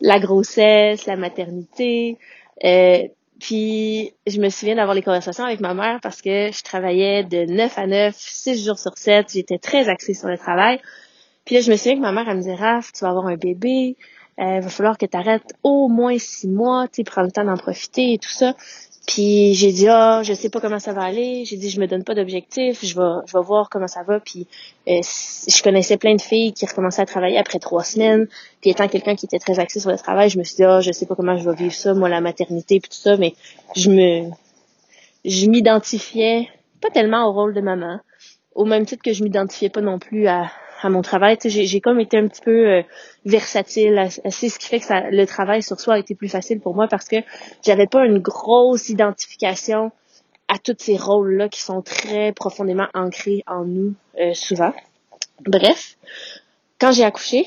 la 0.00 0.18
grossesse, 0.18 1.06
la 1.06 1.16
maternité. 1.16 2.18
Euh, 2.64 3.08
puis 3.40 4.12
je 4.26 4.40
me 4.40 4.50
souviens 4.50 4.76
d'avoir 4.76 4.94
les 4.94 5.02
conversations 5.02 5.44
avec 5.44 5.60
ma 5.60 5.74
mère 5.74 5.98
parce 6.00 6.22
que 6.22 6.52
je 6.52 6.62
travaillais 6.62 7.24
de 7.24 7.44
9 7.44 7.78
à 7.78 7.86
9, 7.86 8.14
6 8.16 8.64
jours 8.64 8.78
sur 8.78 8.96
7. 8.96 9.32
J'étais 9.32 9.58
très 9.58 9.88
axée 9.88 10.14
sur 10.14 10.28
le 10.28 10.38
travail. 10.38 10.80
Puis 11.44 11.56
là, 11.56 11.60
je 11.60 11.70
me 11.70 11.76
souviens 11.76 11.96
que 11.96 12.00
ma 12.00 12.12
mère, 12.12 12.28
elle 12.28 12.36
me 12.36 12.42
disait, 12.42 12.54
Raph, 12.54 12.92
tu 12.92 13.00
vas 13.04 13.10
avoir 13.10 13.26
un 13.26 13.36
bébé, 13.36 13.96
euh, 14.40 14.60
va 14.60 14.68
falloir 14.68 14.98
que 14.98 15.06
tu 15.06 15.16
arrêtes 15.16 15.54
au 15.62 15.88
moins 15.88 16.18
six 16.18 16.48
mois, 16.48 16.88
tu 16.88 17.04
prends 17.04 17.22
le 17.22 17.30
temps 17.30 17.44
d'en 17.44 17.56
profiter 17.56 18.14
et 18.14 18.18
tout 18.18 18.30
ça. 18.30 18.54
Puis 19.06 19.54
j'ai 19.54 19.72
dit 19.72 19.88
ah, 19.88 20.22
je 20.22 20.32
sais 20.32 20.48
pas 20.48 20.60
comment 20.60 20.78
ça 20.78 20.92
va 20.92 21.02
aller. 21.02 21.44
J'ai 21.44 21.56
dit 21.56 21.70
je 21.70 21.80
me 21.80 21.86
donne 21.86 22.04
pas 22.04 22.14
d'objectif, 22.14 22.84
je 22.84 22.94
vais 22.94 23.26
je 23.26 23.32
vais 23.36 23.44
voir 23.44 23.68
comment 23.68 23.88
ça 23.88 24.04
va. 24.04 24.20
Puis 24.20 24.46
euh, 24.88 25.00
je 25.02 25.62
connaissais 25.62 25.96
plein 25.96 26.14
de 26.14 26.20
filles 26.20 26.52
qui 26.52 26.64
recommençaient 26.66 27.02
à 27.02 27.06
travailler 27.06 27.36
après 27.36 27.58
trois 27.58 27.82
semaines. 27.82 28.28
Puis 28.60 28.70
étant 28.70 28.88
quelqu'un 28.88 29.16
qui 29.16 29.26
était 29.26 29.40
très 29.40 29.58
axé 29.58 29.80
sur 29.80 29.90
le 29.90 29.98
travail, 29.98 30.30
je 30.30 30.38
me 30.38 30.44
suis 30.44 30.56
dit 30.56 30.64
ah, 30.64 30.80
je 30.80 30.92
sais 30.92 31.06
pas 31.06 31.16
comment 31.16 31.36
je 31.36 31.48
vais 31.48 31.56
vivre 31.56 31.74
ça, 31.74 31.94
moi 31.94 32.08
la 32.08 32.20
maternité 32.20 32.78
puis 32.78 32.90
tout 32.90 32.96
ça, 32.96 33.16
mais 33.16 33.34
je 33.74 33.90
me 33.90 34.30
je 35.24 35.46
m'identifiais 35.46 36.48
pas 36.80 36.90
tellement 36.90 37.26
au 37.28 37.32
rôle 37.32 37.54
de 37.54 37.60
maman, 37.60 38.00
au 38.54 38.64
même 38.64 38.86
titre 38.86 39.02
que 39.02 39.12
je 39.12 39.24
m'identifiais 39.24 39.68
pas 39.70 39.80
non 39.80 39.98
plus 39.98 40.28
à 40.28 40.50
à 40.84 40.90
mon 40.90 41.02
travail. 41.02 41.38
J'ai, 41.44 41.80
comme 41.80 42.00
été 42.00 42.18
un 42.18 42.28
petit 42.28 42.40
peu 42.40 42.66
euh, 42.68 42.82
versatile, 43.24 44.08
c'est 44.30 44.48
ce 44.48 44.58
qui 44.58 44.68
fait 44.68 44.80
que 44.80 44.86
ça, 44.86 45.10
le 45.10 45.24
travail 45.26 45.62
sur 45.62 45.80
soi 45.80 45.94
a 45.94 45.98
été 45.98 46.14
plus 46.14 46.28
facile 46.28 46.60
pour 46.60 46.74
moi 46.74 46.88
parce 46.88 47.08
que 47.08 47.16
j'avais 47.64 47.86
pas 47.86 48.04
une 48.04 48.18
grosse 48.18 48.88
identification 48.88 49.92
à 50.48 50.58
tous 50.58 50.76
ces 50.78 50.96
rôles-là 50.96 51.48
qui 51.48 51.60
sont 51.60 51.82
très 51.82 52.32
profondément 52.32 52.88
ancrés 52.94 53.42
en 53.46 53.64
nous 53.64 53.94
euh, 54.18 54.34
souvent. 54.34 54.72
Bref, 55.40 55.96
quand 56.78 56.92
j'ai 56.92 57.04
accouché, 57.04 57.46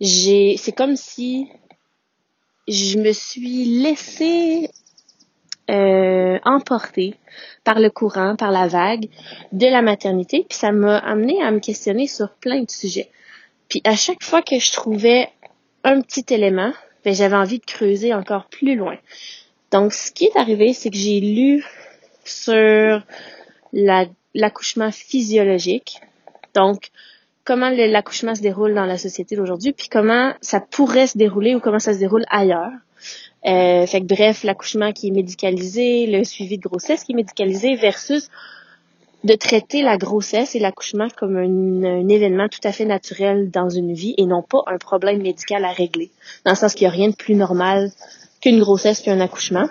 j'ai, 0.00 0.56
c'est 0.56 0.72
comme 0.72 0.96
si 0.96 1.48
je 2.66 2.98
me 2.98 3.12
suis 3.12 3.82
laissée 3.82 4.70
euh, 5.70 6.38
emportée 6.44 7.14
par 7.64 7.80
le 7.80 7.90
courant, 7.90 8.36
par 8.36 8.50
la 8.50 8.66
vague 8.66 9.08
de 9.52 9.66
la 9.66 9.82
maternité, 9.82 10.44
puis 10.48 10.58
ça 10.58 10.72
m'a 10.72 10.98
amené 10.98 11.42
à 11.42 11.50
me 11.50 11.60
questionner 11.60 12.06
sur 12.06 12.30
plein 12.30 12.62
de 12.62 12.70
sujets. 12.70 13.10
Puis 13.68 13.80
à 13.84 13.96
chaque 13.96 14.22
fois 14.22 14.42
que 14.42 14.58
je 14.58 14.72
trouvais 14.72 15.28
un 15.82 16.00
petit 16.00 16.24
élément, 16.32 16.72
ben, 17.04 17.14
j'avais 17.14 17.36
envie 17.36 17.58
de 17.58 17.64
creuser 17.64 18.14
encore 18.14 18.46
plus 18.46 18.76
loin. 18.76 18.96
Donc 19.70 19.92
ce 19.92 20.12
qui 20.12 20.24
est 20.24 20.36
arrivé, 20.36 20.72
c'est 20.72 20.90
que 20.90 20.96
j'ai 20.96 21.20
lu 21.20 21.64
sur 22.24 23.02
la 23.72 24.06
l'accouchement 24.34 24.90
physiologique. 24.90 26.00
Donc, 26.54 26.90
comment 27.44 27.70
l'accouchement 27.70 28.34
se 28.34 28.42
déroule 28.42 28.74
dans 28.74 28.84
la 28.84 28.98
société 28.98 29.36
d'aujourd'hui, 29.36 29.72
puis 29.72 29.88
comment 29.88 30.34
ça 30.40 30.60
pourrait 30.60 31.06
se 31.06 31.16
dérouler 31.16 31.54
ou 31.54 31.60
comment 31.60 31.78
ça 31.78 31.94
se 31.94 31.98
déroule 31.98 32.24
ailleurs. 32.28 32.72
Euh, 33.46 33.86
fait 33.86 34.00
que 34.00 34.06
bref, 34.06 34.42
l'accouchement 34.42 34.92
qui 34.92 35.08
est 35.08 35.10
médicalisé, 35.10 36.06
le 36.06 36.24
suivi 36.24 36.56
de 36.56 36.62
grossesse 36.62 37.04
qui 37.04 37.12
est 37.12 37.16
médicalisé 37.16 37.76
versus 37.76 38.30
de 39.22 39.34
traiter 39.34 39.82
la 39.82 39.96
grossesse 39.96 40.54
et 40.54 40.58
l'accouchement 40.58 41.08
comme 41.16 41.36
un, 41.36 42.08
événement 42.08 42.48
tout 42.48 42.60
à 42.64 42.72
fait 42.72 42.84
naturel 42.84 43.50
dans 43.50 43.70
une 43.70 43.94
vie 43.94 44.14
et 44.18 44.26
non 44.26 44.42
pas 44.42 44.62
un 44.66 44.78
problème 44.78 45.22
médical 45.22 45.64
à 45.64 45.72
régler. 45.72 46.10
Dans 46.44 46.52
le 46.52 46.56
sens 46.56 46.74
qu'il 46.74 46.86
n'y 46.86 46.92
a 46.92 46.96
rien 46.96 47.08
de 47.08 47.14
plus 47.14 47.34
normal 47.34 47.90
qu'une 48.40 48.60
grossesse 48.60 49.00
puis 49.00 49.10
un 49.10 49.20
accouchement. 49.20 49.68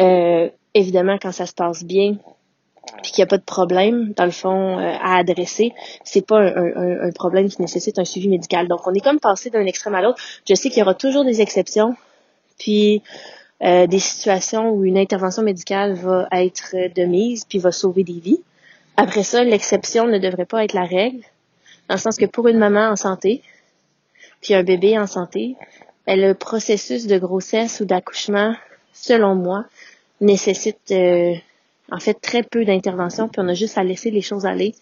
Euh, 0.00 0.48
évidemment, 0.74 1.18
quand 1.22 1.30
ça 1.30 1.46
se 1.46 1.54
passe 1.54 1.84
bien, 1.84 2.16
puis 3.02 3.12
qu'il 3.12 3.22
n'y 3.22 3.28
a 3.28 3.28
pas 3.28 3.38
de 3.38 3.44
problème, 3.44 4.12
dans 4.16 4.24
le 4.24 4.32
fond, 4.32 4.78
euh, 4.78 4.92
à 5.00 5.18
adresser, 5.18 5.72
c'est 6.02 6.26
pas 6.26 6.40
un, 6.40 7.06
un, 7.06 7.12
problème 7.12 7.48
qui 7.48 7.62
nécessite 7.62 7.98
un 8.00 8.04
suivi 8.04 8.28
médical. 8.28 8.66
Donc, 8.66 8.86
on 8.86 8.92
est 8.92 9.00
comme 9.00 9.20
passé 9.20 9.50
d'un 9.50 9.64
extrême 9.66 9.94
à 9.94 10.02
l'autre. 10.02 10.20
Je 10.48 10.54
sais 10.54 10.68
qu'il 10.68 10.80
y 10.80 10.82
aura 10.82 10.94
toujours 10.94 11.24
des 11.24 11.40
exceptions, 11.40 11.94
puis 12.58 13.02
euh, 13.62 13.86
des 13.86 13.98
situations 13.98 14.70
où 14.70 14.84
une 14.84 14.98
intervention 14.98 15.42
médicale 15.42 15.94
va 15.94 16.28
être 16.32 16.74
de 16.94 17.04
mise, 17.04 17.44
puis 17.44 17.58
va 17.58 17.72
sauver 17.72 18.04
des 18.04 18.20
vies. 18.20 18.42
Après 18.96 19.22
ça, 19.22 19.42
l'exception 19.42 20.06
ne 20.06 20.18
devrait 20.18 20.44
pas 20.44 20.64
être 20.64 20.72
la 20.72 20.84
règle, 20.84 21.22
dans 21.88 21.94
le 21.94 22.00
sens 22.00 22.16
que 22.16 22.26
pour 22.26 22.48
une 22.48 22.58
maman 22.58 22.88
en 22.90 22.96
santé, 22.96 23.42
puis 24.40 24.54
un 24.54 24.62
bébé 24.62 24.98
en 24.98 25.06
santé, 25.06 25.56
ben, 26.06 26.20
le 26.20 26.34
processus 26.34 27.06
de 27.06 27.18
grossesse 27.18 27.80
ou 27.80 27.84
d'accouchement, 27.84 28.54
selon 28.92 29.34
moi, 29.34 29.64
nécessite 30.20 30.90
euh, 30.90 31.34
en 31.90 31.98
fait 31.98 32.14
très 32.14 32.42
peu 32.42 32.64
d'intervention, 32.64 33.28
puis 33.28 33.40
on 33.44 33.48
a 33.48 33.54
juste 33.54 33.76
à 33.78 33.84
laisser 33.84 34.10
les 34.10 34.22
choses 34.22 34.46
aller, 34.46 34.74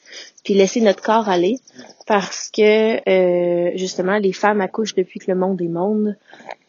puis 0.45 0.55
laisser 0.55 0.81
notre 0.81 1.03
corps 1.03 1.29
aller, 1.29 1.59
parce 2.07 2.51
que 2.51 3.09
euh, 3.09 3.73
justement 3.77 4.19
les 4.19 4.33
femmes 4.33 4.61
accouchent 4.61 4.95
depuis 4.95 5.21
que 5.21 5.31
le 5.31 5.37
monde 5.37 5.61
est 5.61 5.69
monde, 5.69 6.17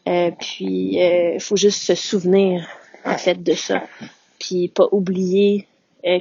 euh, 0.08 0.30
puis 0.38 0.96
il 0.96 1.40
faut 1.40 1.56
juste 1.56 1.82
se 1.82 1.94
souvenir 1.94 2.66
en 3.04 3.16
fait 3.16 3.42
de 3.42 3.52
ça, 3.52 3.82
puis 4.38 4.68
pas 4.68 4.88
oublier 4.92 5.66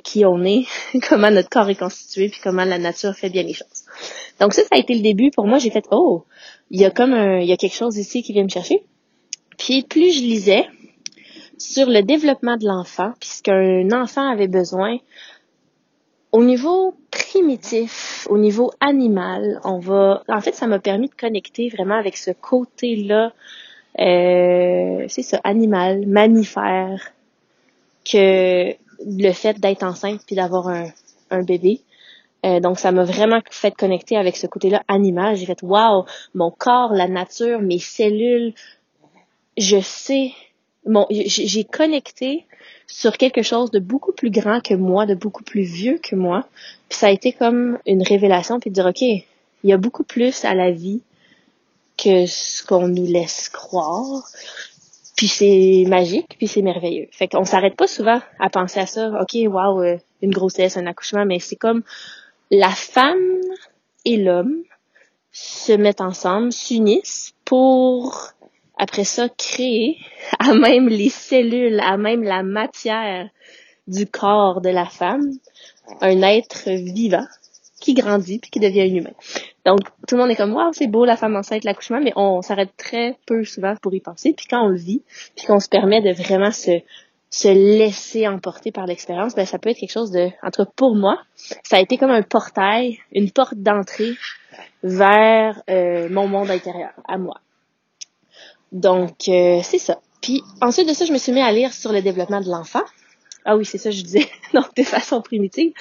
qui 0.03 0.23
on 0.25 0.43
est, 0.45 0.65
comment 1.09 1.29
notre 1.29 1.49
corps 1.49 1.69
est 1.69 1.75
constitué, 1.75 2.29
puis 2.29 2.39
comment 2.41 2.65
la 2.65 2.77
nature 2.77 3.15
fait 3.15 3.29
bien 3.29 3.43
les 3.43 3.53
choses. 3.53 3.85
Donc 4.39 4.53
ça, 4.53 4.61
ça 4.61 4.69
a 4.71 4.77
été 4.77 4.95
le 4.95 5.01
début. 5.01 5.29
Pour 5.29 5.45
moi, 5.45 5.57
j'ai 5.57 5.71
fait 5.71 5.85
oh, 5.91 6.23
il 6.71 6.79
y 6.79 6.85
a 6.85 6.91
comme 6.91 7.13
il 7.13 7.45
y 7.45 7.51
a 7.51 7.57
quelque 7.57 7.75
chose 7.75 7.97
ici 7.97 8.23
qui 8.23 8.31
vient 8.31 8.43
me 8.43 8.49
chercher. 8.49 8.83
Puis 9.57 9.83
plus 9.83 10.13
je 10.13 10.21
lisais, 10.21 10.65
sur 11.63 11.87
le 11.87 12.01
développement 12.01 12.57
de 12.57 12.67
l'enfant, 12.67 13.13
puisqu'un 13.19 13.89
enfant 13.91 14.29
avait 14.29 14.47
besoin 14.47 14.97
au 16.33 16.43
niveau 16.43 16.95
primitif, 17.11 18.27
au 18.29 18.37
niveau 18.37 18.71
animal, 18.79 19.61
on 19.63 19.79
va, 19.79 20.23
en 20.27 20.41
fait, 20.41 20.53
ça 20.53 20.67
m'a 20.67 20.79
permis 20.79 21.07
de 21.07 21.13
connecter 21.13 21.69
vraiment 21.69 21.95
avec 21.95 22.17
ce 22.17 22.31
côté-là, 22.31 23.31
euh, 23.99 25.05
c'est 25.07 25.21
ça, 25.21 25.39
animal, 25.43 26.05
mammifère, 26.07 27.11
que 28.03 28.73
le 29.05 29.31
fait 29.31 29.59
d'être 29.59 29.83
enceinte 29.83 30.21
puis 30.25 30.35
d'avoir 30.35 30.67
un, 30.67 30.87
un 31.29 31.43
bébé. 31.43 31.81
Euh, 32.45 32.59
donc, 32.59 32.79
ça 32.79 32.91
m'a 32.91 33.05
vraiment 33.05 33.39
fait 33.49 33.71
connecter 33.71 34.17
avec 34.17 34.35
ce 34.35 34.47
côté-là 34.47 34.83
animal. 34.87 35.37
J'ai 35.37 35.45
fait, 35.45 35.61
wow, 35.61 36.05
mon 36.33 36.51
corps, 36.51 36.93
la 36.93 37.07
nature, 37.07 37.61
mes 37.61 37.79
cellules, 37.79 38.53
je 39.57 39.79
sais 39.79 40.33
bon, 40.85 41.05
j'ai 41.09 41.63
connecté 41.63 42.45
sur 42.87 43.17
quelque 43.17 43.41
chose 43.41 43.71
de 43.71 43.79
beaucoup 43.79 44.11
plus 44.11 44.29
grand 44.29 44.61
que 44.61 44.73
moi, 44.73 45.05
de 45.05 45.15
beaucoup 45.15 45.43
plus 45.43 45.63
vieux 45.63 45.99
que 46.01 46.15
moi. 46.15 46.45
Puis 46.89 46.97
ça 46.97 47.07
a 47.07 47.11
été 47.11 47.33
comme 47.33 47.79
une 47.85 48.03
révélation, 48.03 48.59
puis 48.59 48.69
de 48.69 48.75
dire, 48.75 48.85
OK, 48.85 49.01
il 49.01 49.25
y 49.63 49.73
a 49.73 49.77
beaucoup 49.77 50.03
plus 50.03 50.45
à 50.45 50.53
la 50.53 50.71
vie 50.71 51.01
que 51.97 52.25
ce 52.25 52.65
qu'on 52.65 52.87
nous 52.87 53.05
laisse 53.05 53.49
croire. 53.49 54.27
Puis 55.15 55.27
c'est 55.27 55.85
magique, 55.87 56.35
puis 56.37 56.47
c'est 56.47 56.61
merveilleux. 56.61 57.07
Fait 57.11 57.27
qu'on 57.27 57.45
s'arrête 57.45 57.75
pas 57.75 57.87
souvent 57.87 58.19
à 58.39 58.49
penser 58.49 58.79
à 58.79 58.85
ça. 58.87 59.11
OK, 59.21 59.37
wow, 59.45 59.81
euh, 59.81 59.97
une 60.21 60.31
grossesse, 60.31 60.75
un 60.75 60.87
accouchement, 60.87 61.25
mais 61.25 61.39
c'est 61.39 61.55
comme 61.55 61.83
la 62.49 62.71
femme 62.71 63.41
et 64.05 64.17
l'homme 64.17 64.63
se 65.31 65.71
mettent 65.71 66.01
ensemble, 66.01 66.51
s'unissent 66.51 67.33
pour 67.45 68.33
après 68.77 69.03
ça, 69.03 69.29
créer 69.29 69.97
à 70.39 70.53
même 70.53 70.87
les 70.87 71.09
cellules, 71.09 71.79
à 71.79 71.97
même 71.97 72.23
la 72.23 72.43
matière 72.43 73.29
du 73.87 74.07
corps 74.07 74.61
de 74.61 74.69
la 74.69 74.85
femme, 74.85 75.31
un 76.01 76.21
être 76.21 76.69
vivant 76.69 77.25
qui 77.79 77.93
grandit 77.93 78.39
puis 78.39 78.49
qui 78.49 78.59
devient 78.59 78.81
un 78.81 78.95
humain. 78.95 79.13
Donc, 79.65 79.79
tout 80.07 80.15
le 80.15 80.21
monde 80.21 80.31
est 80.31 80.35
comme, 80.35 80.53
waouh, 80.53 80.71
c'est 80.71 80.87
beau 80.87 81.03
la 81.03 81.17
femme 81.17 81.35
enceinte, 81.35 81.65
l'accouchement, 81.65 81.99
mais 82.01 82.13
on 82.15 82.41
s'arrête 82.41 82.75
très 82.77 83.17
peu 83.25 83.43
souvent 83.43 83.75
pour 83.81 83.93
y 83.93 83.99
penser. 83.99 84.33
Puis 84.33 84.47
quand 84.49 84.63
on 84.63 84.69
le 84.69 84.77
vit, 84.77 85.03
puis 85.35 85.45
qu'on 85.45 85.59
se 85.59 85.67
permet 85.67 86.01
de 86.01 86.11
vraiment 86.11 86.51
se, 86.51 86.79
se 87.29 87.47
laisser 87.49 88.27
emporter 88.27 88.71
par 88.71 88.85
l'expérience, 88.85 89.35
ben 89.35 89.45
ça 89.45 89.59
peut 89.59 89.69
être 89.69 89.79
quelque 89.79 89.91
chose 89.91 90.11
de, 90.11 90.29
entre 90.43 90.65
pour 90.65 90.95
moi, 90.95 91.19
ça 91.63 91.77
a 91.77 91.81
été 91.81 91.97
comme 91.97 92.11
un 92.11 92.21
portail, 92.21 92.99
une 93.11 93.31
porte 93.31 93.55
d'entrée 93.55 94.13
vers 94.83 95.61
euh, 95.69 96.07
mon 96.09 96.27
monde 96.27 96.51
intérieur, 96.51 96.91
à 97.07 97.17
moi. 97.17 97.35
Donc, 98.73 99.29
euh, 99.29 99.61
c'est 99.63 99.79
ça. 99.79 99.99
Puis 100.21 100.41
ensuite 100.61 100.87
de 100.87 100.93
ça, 100.93 101.05
je 101.05 101.13
me 101.13 101.17
suis 101.17 101.31
mis 101.31 101.41
à 101.41 101.51
lire 101.51 101.73
sur 101.73 101.93
le 101.93 102.01
développement 102.01 102.41
de 102.41 102.49
l'enfant. 102.49 102.83
Ah 103.45 103.57
oui, 103.57 103.65
c'est 103.65 103.77
ça, 103.77 103.91
je 103.91 104.01
disais, 104.01 104.27
donc 104.53 104.73
de 104.75 104.83
façon 104.83 105.21
primitive. 105.21 105.73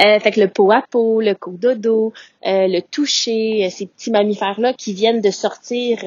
Euh, 0.00 0.20
fait 0.20 0.30
que 0.30 0.40
le 0.40 0.48
pot 0.48 0.70
à 0.70 0.82
peau, 0.82 1.20
le 1.20 1.34
cododo, 1.34 2.12
euh, 2.46 2.68
le 2.68 2.80
toucher, 2.80 3.64
euh, 3.64 3.70
ces 3.70 3.86
petits 3.86 4.10
mammifères-là 4.10 4.74
qui 4.74 4.92
viennent 4.92 5.20
de 5.20 5.30
sortir 5.30 5.98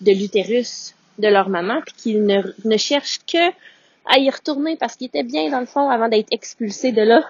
de 0.00 0.12
l'utérus 0.12 0.94
de 1.18 1.28
leur 1.28 1.48
maman, 1.48 1.80
puis 1.86 1.94
qui 1.96 2.14
ne, 2.16 2.42
ne 2.64 2.76
cherchent 2.76 3.20
que 3.26 3.50
à 4.08 4.18
y 4.18 4.28
retourner 4.28 4.76
parce 4.76 4.96
qu'ils 4.96 5.06
étaient 5.06 5.22
bien 5.22 5.50
dans 5.50 5.60
le 5.60 5.66
fond 5.66 5.88
avant 5.88 6.08
d'être 6.08 6.28
expulsés 6.30 6.92
de 6.92 7.02
là. 7.02 7.24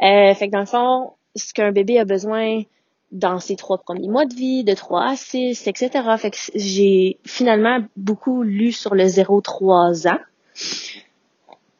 fait 0.00 0.46
que 0.46 0.52
dans 0.52 0.60
le 0.60 0.66
fond, 0.66 1.12
ce 1.36 1.52
qu'un 1.52 1.70
bébé 1.70 1.98
a 1.98 2.04
besoin 2.04 2.62
dans 3.10 3.40
ses 3.40 3.56
trois 3.56 3.78
premiers 3.78 4.08
mois 4.08 4.26
de 4.26 4.34
vie, 4.34 4.64
de 4.64 4.74
3 4.74 5.10
à 5.10 5.16
6, 5.16 5.66
etc. 5.66 5.90
Fait 6.18 6.30
que 6.30 6.36
j'ai 6.54 7.18
finalement 7.24 7.80
beaucoup 7.96 8.42
lu 8.42 8.72
sur 8.72 8.94
le 8.94 9.04
0-3 9.04 10.08
ans. 10.08 10.18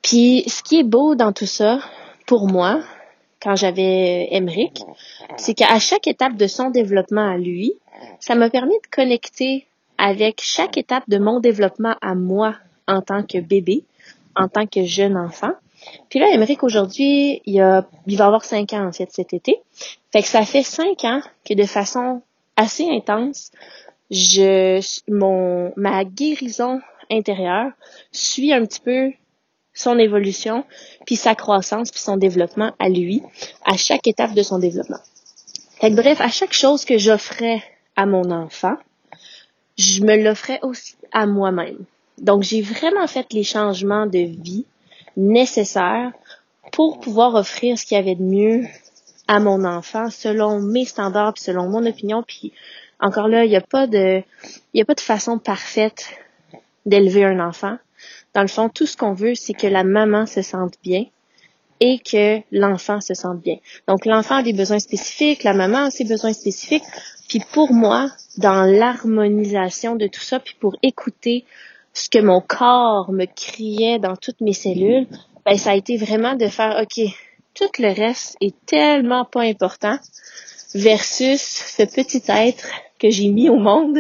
Puis 0.02 0.44
ce 0.48 0.62
qui 0.62 0.78
est 0.78 0.84
beau 0.84 1.14
dans 1.14 1.32
tout 1.32 1.46
ça, 1.46 1.80
pour 2.26 2.48
moi, 2.48 2.82
quand 3.42 3.56
j'avais 3.56 4.28
Emric, 4.32 4.82
c'est 5.36 5.54
qu'à 5.54 5.78
chaque 5.78 6.06
étape 6.06 6.36
de 6.36 6.46
son 6.46 6.70
développement 6.70 7.28
à 7.28 7.36
lui, 7.36 7.74
ça 8.20 8.34
m'a 8.34 8.50
permis 8.50 8.78
de 8.82 8.86
connecter 8.90 9.66
avec 9.98 10.40
chaque 10.42 10.76
étape 10.76 11.04
de 11.08 11.18
mon 11.18 11.40
développement 11.40 11.96
à 12.00 12.14
moi 12.14 12.54
en 12.86 13.02
tant 13.02 13.22
que 13.22 13.38
bébé, 13.38 13.84
en 14.34 14.48
tant 14.48 14.66
que 14.66 14.84
jeune 14.84 15.16
enfant. 15.16 15.52
Puis 16.08 16.18
là, 16.18 16.30
Emmerich, 16.32 16.62
aujourd'hui, 16.62 17.42
il, 17.46 17.60
a, 17.60 17.86
il 18.06 18.16
va 18.16 18.26
avoir 18.26 18.44
cinq 18.44 18.72
ans, 18.72 18.86
en 18.86 18.92
fait, 18.92 19.10
cet 19.12 19.32
été. 19.32 19.60
Fait 20.12 20.22
que 20.22 20.28
ça 20.28 20.44
fait 20.44 20.62
cinq 20.62 21.04
ans 21.04 21.20
que 21.44 21.54
de 21.54 21.64
façon 21.64 22.22
assez 22.56 22.88
intense, 22.90 23.52
ma 25.76 26.04
guérison 26.04 26.80
intérieure 27.10 27.70
suit 28.12 28.52
un 28.52 28.64
petit 28.64 28.80
peu 28.80 29.12
son 29.74 29.98
évolution, 29.98 30.64
puis 31.06 31.14
sa 31.16 31.34
croissance, 31.34 31.90
puis 31.90 32.00
son 32.00 32.16
développement 32.16 32.72
à 32.78 32.88
lui, 32.88 33.22
à 33.64 33.76
chaque 33.76 34.06
étape 34.08 34.34
de 34.34 34.42
son 34.42 34.58
développement. 34.58 34.98
Fait 35.80 35.90
que 35.90 35.94
bref, 35.94 36.20
à 36.20 36.28
chaque 36.28 36.52
chose 36.52 36.84
que 36.84 36.98
j'offrais 36.98 37.62
à 37.94 38.04
mon 38.04 38.30
enfant, 38.32 38.74
je 39.76 40.02
me 40.02 40.16
l'offrais 40.16 40.58
aussi 40.62 40.96
à 41.12 41.26
moi-même. 41.26 41.84
Donc, 42.18 42.42
j'ai 42.42 42.62
vraiment 42.62 43.06
fait 43.06 43.32
les 43.32 43.44
changements 43.44 44.06
de 44.06 44.18
vie 44.18 44.66
nécessaire 45.18 46.12
pour 46.72 47.00
pouvoir 47.00 47.34
offrir 47.34 47.78
ce 47.78 47.84
qu'il 47.84 47.96
y 47.96 48.00
avait 48.00 48.14
de 48.14 48.22
mieux 48.22 48.64
à 49.26 49.40
mon 49.40 49.64
enfant 49.64 50.10
selon 50.10 50.60
mes 50.60 50.84
standards 50.84 51.34
puis 51.34 51.42
selon 51.42 51.68
mon 51.68 51.84
opinion. 51.84 52.22
Puis 52.26 52.52
encore 53.00 53.28
là 53.28 53.44
il 53.44 53.50
n'y 53.50 53.56
a 53.56 53.60
pas 53.60 53.86
de 53.86 54.22
il 54.72 54.78
y 54.78 54.80
a 54.80 54.84
pas 54.84 54.94
de 54.94 55.00
façon 55.00 55.38
parfaite 55.38 56.08
d'élever 56.86 57.24
un 57.24 57.40
enfant. 57.40 57.76
Dans 58.34 58.42
le 58.42 58.48
fond 58.48 58.68
tout 58.68 58.86
ce 58.86 58.96
qu'on 58.96 59.12
veut 59.12 59.34
c'est 59.34 59.54
que 59.54 59.66
la 59.66 59.84
maman 59.84 60.24
se 60.24 60.40
sente 60.40 60.74
bien 60.82 61.04
et 61.80 61.98
que 61.98 62.40
l'enfant 62.50 63.00
se 63.00 63.14
sente 63.14 63.40
bien. 63.40 63.56
Donc 63.88 64.06
l'enfant 64.06 64.36
a 64.36 64.42
des 64.42 64.52
besoins 64.52 64.78
spécifiques 64.78 65.42
la 65.42 65.54
maman 65.54 65.86
a 65.86 65.90
ses 65.90 66.04
besoins 66.04 66.32
spécifiques. 66.32 66.84
Puis 67.28 67.40
pour 67.52 67.72
moi 67.72 68.08
dans 68.36 68.62
l'harmonisation 68.62 69.96
de 69.96 70.06
tout 70.06 70.22
ça 70.22 70.38
puis 70.38 70.54
pour 70.60 70.76
écouter 70.82 71.44
ce 71.92 72.08
que 72.08 72.18
mon 72.18 72.40
corps 72.40 73.10
me 73.12 73.26
criait 73.26 73.98
dans 73.98 74.16
toutes 74.16 74.40
mes 74.40 74.52
cellules, 74.52 75.06
ben, 75.44 75.56
ça 75.56 75.70
a 75.70 75.74
été 75.74 75.96
vraiment 75.96 76.34
de 76.34 76.46
faire, 76.46 76.82
OK, 76.82 77.04
tout 77.54 77.70
le 77.78 77.92
reste 77.92 78.36
est 78.40 78.54
tellement 78.66 79.24
pas 79.24 79.42
important 79.42 79.98
versus 80.74 81.40
ce 81.40 81.82
petit 81.82 82.22
être 82.28 82.68
que 82.98 83.10
j'ai 83.10 83.28
mis 83.28 83.48
au 83.48 83.56
monde, 83.56 83.98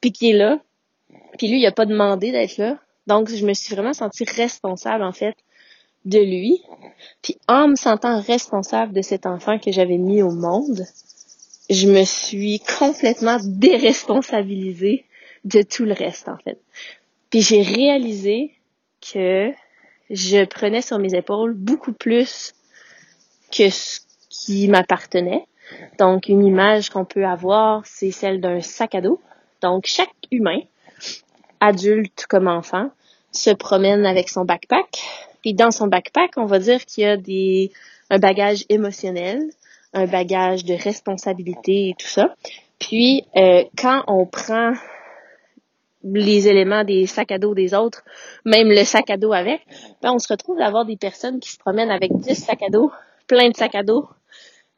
puis 0.00 0.12
qui 0.12 0.30
est 0.30 0.36
là. 0.36 0.60
Puis 1.38 1.48
lui, 1.48 1.60
il 1.60 1.66
a 1.66 1.72
pas 1.72 1.86
demandé 1.86 2.32
d'être 2.32 2.56
là. 2.56 2.78
Donc, 3.06 3.30
je 3.30 3.46
me 3.46 3.54
suis 3.54 3.74
vraiment 3.74 3.94
sentie 3.94 4.24
responsable, 4.24 5.02
en 5.02 5.12
fait, 5.12 5.34
de 6.04 6.18
lui. 6.18 6.62
Puis 7.22 7.38
en 7.48 7.68
me 7.68 7.76
sentant 7.76 8.20
responsable 8.20 8.92
de 8.92 9.02
cet 9.02 9.26
enfant 9.26 9.58
que 9.58 9.72
j'avais 9.72 9.98
mis 9.98 10.22
au 10.22 10.30
monde, 10.30 10.84
je 11.70 11.86
me 11.86 12.04
suis 12.04 12.60
complètement 12.78 13.38
déresponsabilisée 13.42 15.04
de 15.44 15.62
tout 15.62 15.84
le 15.84 15.92
reste, 15.92 16.28
en 16.28 16.36
fait. 16.38 16.60
Puis 17.30 17.42
j'ai 17.42 17.62
réalisé 17.62 18.52
que 19.00 19.52
je 20.10 20.44
prenais 20.44 20.82
sur 20.82 20.98
mes 20.98 21.14
épaules 21.14 21.54
beaucoup 21.54 21.92
plus 21.92 22.54
que 23.50 23.68
ce 23.70 24.00
qui 24.30 24.68
m'appartenait. 24.68 25.46
Donc, 25.98 26.28
une 26.28 26.44
image 26.44 26.90
qu'on 26.90 27.04
peut 27.04 27.26
avoir, 27.26 27.84
c'est 27.84 28.10
celle 28.10 28.40
d'un 28.40 28.60
sac 28.60 28.94
à 28.94 29.00
dos. 29.00 29.20
Donc, 29.60 29.84
chaque 29.86 30.12
humain, 30.30 30.60
adulte 31.60 32.26
comme 32.28 32.48
enfant, 32.48 32.90
se 33.32 33.50
promène 33.50 34.06
avec 34.06 34.28
son 34.28 34.44
backpack. 34.44 35.02
Puis 35.42 35.54
dans 35.54 35.70
son 35.70 35.86
backpack, 35.86 36.32
on 36.36 36.46
va 36.46 36.58
dire 36.58 36.84
qu'il 36.84 37.04
y 37.04 37.06
a 37.06 37.16
des, 37.16 37.70
un 38.10 38.18
bagage 38.18 38.64
émotionnel, 38.68 39.42
un 39.92 40.06
bagage 40.06 40.64
de 40.64 40.74
responsabilité 40.74 41.90
et 41.90 41.94
tout 41.98 42.06
ça. 42.06 42.34
Puis 42.78 43.24
euh, 43.36 43.64
quand 43.76 44.04
on 44.06 44.26
prend 44.26 44.72
les 46.14 46.48
éléments 46.48 46.84
des 46.84 47.06
sacs 47.06 47.32
à 47.32 47.38
dos 47.38 47.54
des 47.54 47.74
autres, 47.74 48.02
même 48.44 48.68
le 48.68 48.84
sac 48.84 49.10
à 49.10 49.16
dos 49.16 49.32
avec, 49.32 49.60
ben 50.02 50.12
on 50.12 50.18
se 50.18 50.28
retrouve 50.28 50.60
à 50.60 50.66
avoir 50.66 50.84
des 50.84 50.96
personnes 50.96 51.40
qui 51.40 51.50
se 51.50 51.58
promènent 51.58 51.90
avec 51.90 52.12
10 52.12 52.34
sacs 52.34 52.62
à 52.62 52.70
dos, 52.70 52.90
plein 53.26 53.50
de 53.50 53.56
sacs 53.56 53.74
à 53.74 53.82
dos, 53.82 54.08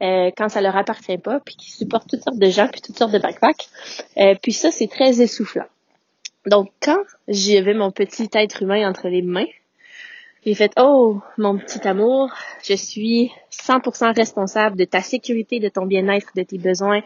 euh, 0.03 0.31
quand 0.37 0.49
ça 0.49 0.63
leur 0.63 0.77
appartient 0.77 1.19
pas, 1.19 1.41
puis 1.41 1.57
qui 1.57 1.71
supportent 1.71 2.09
toutes 2.09 2.23
sortes 2.23 2.39
de 2.39 2.51
gens, 2.51 2.69
puis 2.69 2.81
toutes 2.81 2.97
sortes 2.97 3.13
de 3.13 3.19
backpacks. 3.19 3.69
Euh, 4.17 4.35
puis 4.43 4.53
ça, 4.53 4.71
c'est 4.71 4.89
très 4.89 5.21
essoufflant. 5.21 5.67
Donc, 6.47 6.71
quand 6.81 7.03
j'avais 7.29 7.75
mon 7.75 7.91
petit 7.91 8.29
être 8.33 8.63
humain 8.63 8.89
entre 8.89 9.09
les 9.09 9.21
mains, 9.21 9.47
j'ai 10.47 10.55
fait, 10.55 10.73
oh, 10.79 11.21
mon 11.37 11.59
petit 11.59 11.87
amour, 11.87 12.31
je 12.65 12.73
suis 12.73 13.31
100% 13.51 14.17
responsable 14.17 14.77
de 14.77 14.85
ta 14.85 15.03
sécurité, 15.03 15.61
de 15.61 15.69
ton 15.69 15.85
bien-être, 15.85 16.29
de 16.35 16.43
tes 16.43 16.57
besoins 16.57 17.03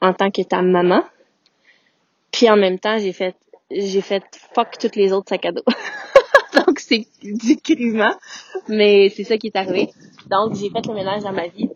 en 0.00 0.14
tant 0.14 0.30
que 0.30 0.40
ta 0.40 0.62
maman. 0.62 1.04
Puis 2.32 2.48
en 2.50 2.56
même 2.56 2.78
temps, 2.78 2.98
j'ai 2.98 3.12
fait, 3.12 3.36
j'ai 3.70 4.00
fait 4.00 4.22
fuck 4.54 4.78
toutes 4.78 4.96
les 4.96 5.12
autres 5.12 5.28
sacs 5.28 5.46
à 5.46 5.52
dos. 5.52 5.64
Donc 6.66 6.80
c'est 6.80 7.06
du 7.22 7.56
criment, 7.56 8.14
mais 8.68 9.08
c'est 9.10 9.24
ça 9.24 9.36
qui 9.38 9.48
est 9.48 9.56
arrivé. 9.56 9.90
Donc 10.30 10.54
j'ai 10.54 10.70
fait 10.70 10.86
le 10.86 10.94
ménage 10.94 11.22
dans 11.22 11.32
ma 11.32 11.48
vie 11.48 11.68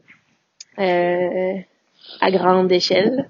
euh, 0.78 1.54
à 2.20 2.30
grande 2.30 2.70
échelle. 2.72 3.28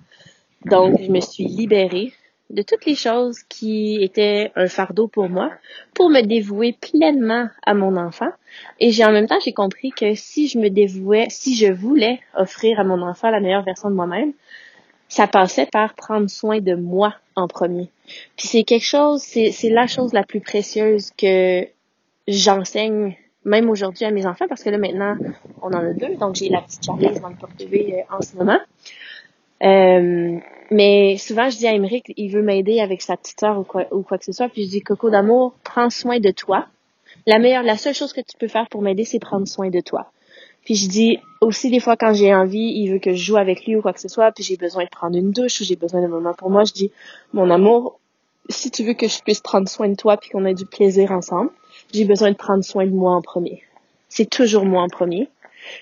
Donc 0.64 1.00
je 1.00 1.10
me 1.10 1.20
suis 1.20 1.44
libérée 1.44 2.12
de 2.50 2.62
toutes 2.62 2.84
les 2.84 2.96
choses 2.96 3.42
qui 3.44 4.02
étaient 4.02 4.50
un 4.56 4.66
fardeau 4.66 5.06
pour 5.06 5.28
moi 5.28 5.50
pour 5.94 6.10
me 6.10 6.20
dévouer 6.20 6.76
pleinement 6.80 7.48
à 7.64 7.74
mon 7.74 7.96
enfant. 7.96 8.30
Et 8.80 8.90
j'ai 8.90 9.04
en 9.04 9.12
même 9.12 9.26
temps, 9.26 9.38
j'ai 9.44 9.52
compris 9.52 9.90
que 9.92 10.14
si 10.14 10.48
je 10.48 10.58
me 10.58 10.68
dévouais, 10.68 11.26
si 11.30 11.54
je 11.56 11.72
voulais 11.72 12.20
offrir 12.36 12.80
à 12.80 12.84
mon 12.84 13.02
enfant 13.02 13.30
la 13.30 13.40
meilleure 13.40 13.62
version 13.62 13.88
de 13.88 13.94
moi-même, 13.94 14.32
ça 15.10 15.26
passait 15.26 15.66
par 15.66 15.92
prendre 15.94 16.30
soin 16.30 16.60
de 16.60 16.74
moi 16.74 17.14
en 17.36 17.48
premier. 17.48 17.90
Puis 18.36 18.48
c'est 18.48 18.62
quelque 18.64 18.86
chose, 18.86 19.20
c'est, 19.20 19.52
la 19.68 19.86
chose 19.86 20.14
la 20.14 20.22
plus 20.22 20.40
précieuse 20.40 21.10
que 21.18 21.66
j'enseigne 22.26 23.16
même 23.44 23.68
aujourd'hui 23.68 24.06
à 24.06 24.10
mes 24.10 24.24
enfants 24.24 24.46
parce 24.48 24.62
que 24.62 24.70
là 24.70 24.78
maintenant 24.78 25.16
on 25.62 25.68
en 25.68 25.78
a 25.78 25.92
deux 25.94 26.14
donc 26.16 26.34
j'ai 26.36 26.50
la 26.50 26.60
petite 26.60 26.84
Charlize 26.84 27.20
dans 27.22 27.30
le 27.30 27.36
porte 27.36 27.52
euh, 27.60 28.02
en 28.10 28.20
ce 28.20 28.36
moment 28.36 28.58
euh, 29.62 30.38
mais 30.70 31.16
souvent, 31.18 31.50
je 31.50 31.58
dis 31.58 31.66
à 31.66 31.72
Émeric, 31.72 32.12
il 32.16 32.30
veut 32.30 32.42
m'aider 32.42 32.80
avec 32.80 33.02
sa 33.02 33.16
petite 33.16 33.40
soeur 33.40 33.58
ou 33.58 33.64
quoi, 33.64 33.86
ou 33.90 34.02
quoi 34.02 34.18
que 34.18 34.24
ce 34.24 34.32
soit. 34.32 34.48
Puis 34.48 34.64
je 34.64 34.70
dis, 34.70 34.80
Coco 34.80 35.10
d'amour, 35.10 35.54
prends 35.64 35.90
soin 35.90 36.20
de 36.20 36.30
toi. 36.30 36.66
La 37.26 37.38
meilleure, 37.38 37.62
la 37.62 37.76
seule 37.76 37.94
chose 37.94 38.12
que 38.12 38.20
tu 38.20 38.36
peux 38.38 38.48
faire 38.48 38.68
pour 38.68 38.80
m'aider, 38.80 39.04
c'est 39.04 39.18
prendre 39.18 39.46
soin 39.46 39.68
de 39.68 39.80
toi. 39.80 40.10
Puis 40.64 40.74
je 40.74 40.88
dis 40.88 41.18
aussi 41.40 41.70
des 41.70 41.80
fois 41.80 41.96
quand 41.96 42.12
j'ai 42.12 42.34
envie, 42.34 42.72
il 42.76 42.92
veut 42.92 42.98
que 42.98 43.14
je 43.14 43.24
joue 43.24 43.36
avec 43.36 43.66
lui 43.66 43.76
ou 43.76 43.82
quoi 43.82 43.92
que 43.92 44.00
ce 44.00 44.08
soit, 44.08 44.30
puis 44.32 44.44
j'ai 44.44 44.56
besoin 44.56 44.84
de 44.84 44.90
prendre 44.90 45.16
une 45.16 45.30
douche 45.30 45.60
ou 45.60 45.64
j'ai 45.64 45.76
besoin 45.76 46.00
d'un 46.00 46.08
moment 46.08 46.34
pour 46.34 46.50
moi, 46.50 46.64
je 46.64 46.72
dis 46.72 46.92
mon 47.32 47.50
amour, 47.50 47.98
si 48.48 48.70
tu 48.70 48.84
veux 48.84 48.94
que 48.94 49.08
je 49.08 49.20
puisse 49.22 49.40
prendre 49.40 49.68
soin 49.68 49.88
de 49.88 49.94
toi 49.94 50.16
puis 50.16 50.30
qu'on 50.30 50.44
ait 50.44 50.54
du 50.54 50.66
plaisir 50.66 51.12
ensemble, 51.12 51.50
j'ai 51.92 52.04
besoin 52.04 52.30
de 52.30 52.36
prendre 52.36 52.64
soin 52.64 52.84
de 52.86 52.90
moi 52.90 53.12
en 53.12 53.22
premier. 53.22 53.62
C'est 54.08 54.28
toujours 54.28 54.64
moi 54.64 54.82
en 54.82 54.88
premier. 54.88 55.28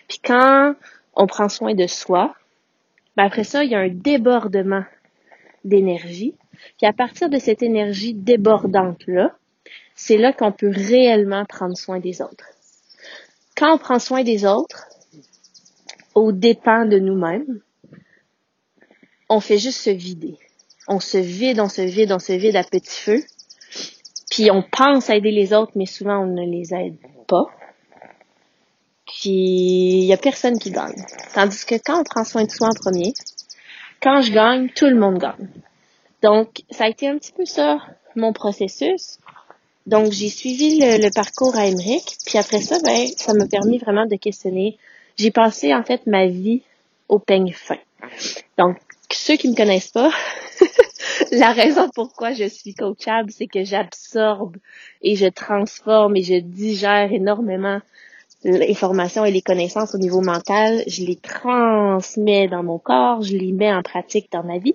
Puis 0.07 0.21
quand 0.23 0.75
on 1.15 1.27
prend 1.27 1.49
soin 1.49 1.75
de 1.75 1.87
soi, 1.87 2.35
ben 3.17 3.25
après 3.25 3.45
ça, 3.45 3.65
il 3.65 3.71
y 3.71 3.75
a 3.75 3.81
un 3.81 3.89
débordement 3.89 4.85
d'énergie. 5.65 6.35
Puis 6.77 6.87
à 6.87 6.93
partir 6.93 7.29
de 7.29 7.39
cette 7.39 7.63
énergie 7.63 8.15
débordante-là, 8.15 9.35
c'est 9.95 10.17
là 10.17 10.33
qu'on 10.33 10.53
peut 10.53 10.71
réellement 10.73 11.45
prendre 11.45 11.77
soin 11.77 11.99
des 11.99 12.23
autres. 12.23 12.45
Quand 13.59 13.75
on 13.75 13.79
prend 13.79 13.99
soin 13.99 14.23
des 14.23 14.47
autres, 14.47 14.87
au 16.15 16.31
dépend 16.31 16.85
de 16.85 16.99
nous-mêmes, 17.01 17.61
on 19.29 19.41
fait 19.41 19.59
juste 19.59 19.81
se 19.81 19.91
vider. 19.91 20.37
On 20.87 21.01
se 21.01 21.19
vide, 21.19 21.59
on 21.59 21.69
se 21.69 21.83
vide, 21.83 22.13
on 22.13 22.21
se 22.21 22.33
vide 22.33 22.55
à 22.55 22.63
petit 22.63 23.01
feu. 23.01 23.21
Puis 24.31 24.51
on 24.53 24.63
pense 24.63 25.11
aider 25.11 25.33
les 25.33 25.53
autres, 25.53 25.73
mais 25.75 25.87
souvent 25.87 26.21
on 26.21 26.27
ne 26.27 26.49
les 26.49 26.73
aide 26.73 26.99
pas. 27.27 27.47
Puis 29.07 29.31
il 29.31 30.05
y 30.05 30.13
a 30.13 30.17
personne 30.17 30.59
qui 30.61 30.71
gagne. 30.71 31.05
Tandis 31.35 31.65
que 31.67 31.75
quand 31.85 32.01
on 32.01 32.05
prend 32.05 32.23
soin 32.23 32.45
de 32.45 32.51
soi 32.53 32.69
en 32.69 32.75
premier, 32.75 33.13
quand 34.01 34.21
je 34.21 34.33
gagne, 34.33 34.69
tout 34.71 34.87
le 34.87 34.97
monde 34.97 35.19
gagne. 35.19 35.49
Donc, 36.23 36.63
ça 36.71 36.85
a 36.85 36.89
été 36.89 37.09
un 37.09 37.19
petit 37.19 37.33
peu 37.33 37.45
ça, 37.45 37.79
mon 38.15 38.33
processus. 38.33 39.19
Donc, 39.89 40.13
j'ai 40.13 40.29
suivi 40.29 40.79
le, 40.81 41.11
parcours 41.15 41.57
à 41.57 41.67
Emmerich, 41.67 42.19
puis 42.27 42.37
après 42.37 42.61
ça, 42.61 42.77
ben, 42.85 43.07
ça 43.17 43.33
m'a 43.33 43.47
permis 43.47 43.79
vraiment 43.79 44.05
de 44.05 44.17
questionner. 44.17 44.77
J'ai 45.17 45.31
passé, 45.31 45.75
en 45.75 45.83
fait, 45.83 46.07
ma 46.07 46.27
vie 46.27 46.61
au 47.09 47.19
peigne 47.19 47.55
fin. 47.55 47.79
Donc, 48.59 48.77
ceux 49.11 49.37
qui 49.37 49.49
me 49.49 49.57
connaissent 49.57 49.91
pas, 49.91 50.11
la 51.33 51.53
raison 51.53 51.89
pourquoi 51.95 52.35
je 52.35 52.45
suis 52.45 52.75
coachable, 52.75 53.31
c'est 53.31 53.47
que 53.47 53.65
j'absorbe 53.65 54.59
et 55.01 55.17
je 55.17 55.25
transforme 55.25 56.17
et 56.17 56.23
je 56.23 56.35
digère 56.35 57.11
énormément 57.11 57.81
l'information 58.45 59.25
et 59.25 59.31
les 59.31 59.41
connaissances 59.41 59.95
au 59.95 59.99
niveau 59.99 60.21
mental, 60.21 60.83
je 60.87 61.03
les 61.03 61.17
transmets 61.17 62.47
dans 62.47 62.63
mon 62.63 62.79
corps, 62.79 63.23
je 63.23 63.39
les 63.39 63.53
mets 63.53 63.73
en 63.73 63.83
pratique 63.83 64.31
dans 64.33 64.45
ma 64.45 64.59
vie. 64.59 64.75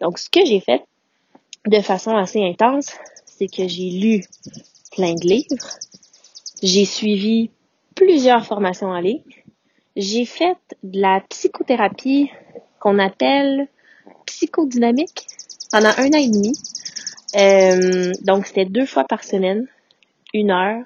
Donc, 0.00 0.20
ce 0.20 0.30
que 0.30 0.46
j'ai 0.46 0.60
fait 0.60 0.84
de 1.66 1.80
façon 1.80 2.16
assez 2.16 2.40
intense, 2.44 2.92
c'est 3.36 3.48
que 3.48 3.68
j'ai 3.68 3.90
lu 3.90 4.24
plein 4.92 5.14
de 5.14 5.26
livres, 5.26 5.78
j'ai 6.62 6.84
suivi 6.84 7.50
plusieurs 7.94 8.44
formations 8.46 8.88
en 8.88 9.00
ligne, 9.00 9.22
j'ai 9.96 10.24
fait 10.24 10.58
de 10.82 11.00
la 11.00 11.20
psychothérapie 11.28 12.30
qu'on 12.80 12.98
appelle 12.98 13.68
psychodynamique 14.26 15.26
pendant 15.72 15.90
un 15.96 16.08
an 16.08 16.18
et 16.18 16.28
demi. 16.28 16.52
Euh, 17.36 18.12
donc, 18.22 18.46
c'était 18.46 18.64
deux 18.64 18.86
fois 18.86 19.04
par 19.04 19.24
semaine, 19.24 19.66
une 20.32 20.50
heure, 20.50 20.82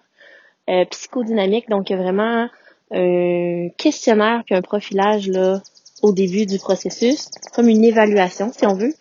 euh, 0.68 0.84
psychodynamique. 0.86 1.68
Donc, 1.68 1.90
vraiment 1.90 2.48
un 2.92 3.68
questionnaire 3.76 4.42
puis 4.44 4.54
un 4.54 4.62
profilage 4.62 5.28
là 5.28 5.60
au 6.02 6.12
début 6.12 6.46
du 6.46 6.58
processus, 6.58 7.30
comme 7.54 7.68
une 7.68 7.84
évaluation, 7.84 8.52
si 8.52 8.66
on 8.66 8.74
veut. 8.74 8.94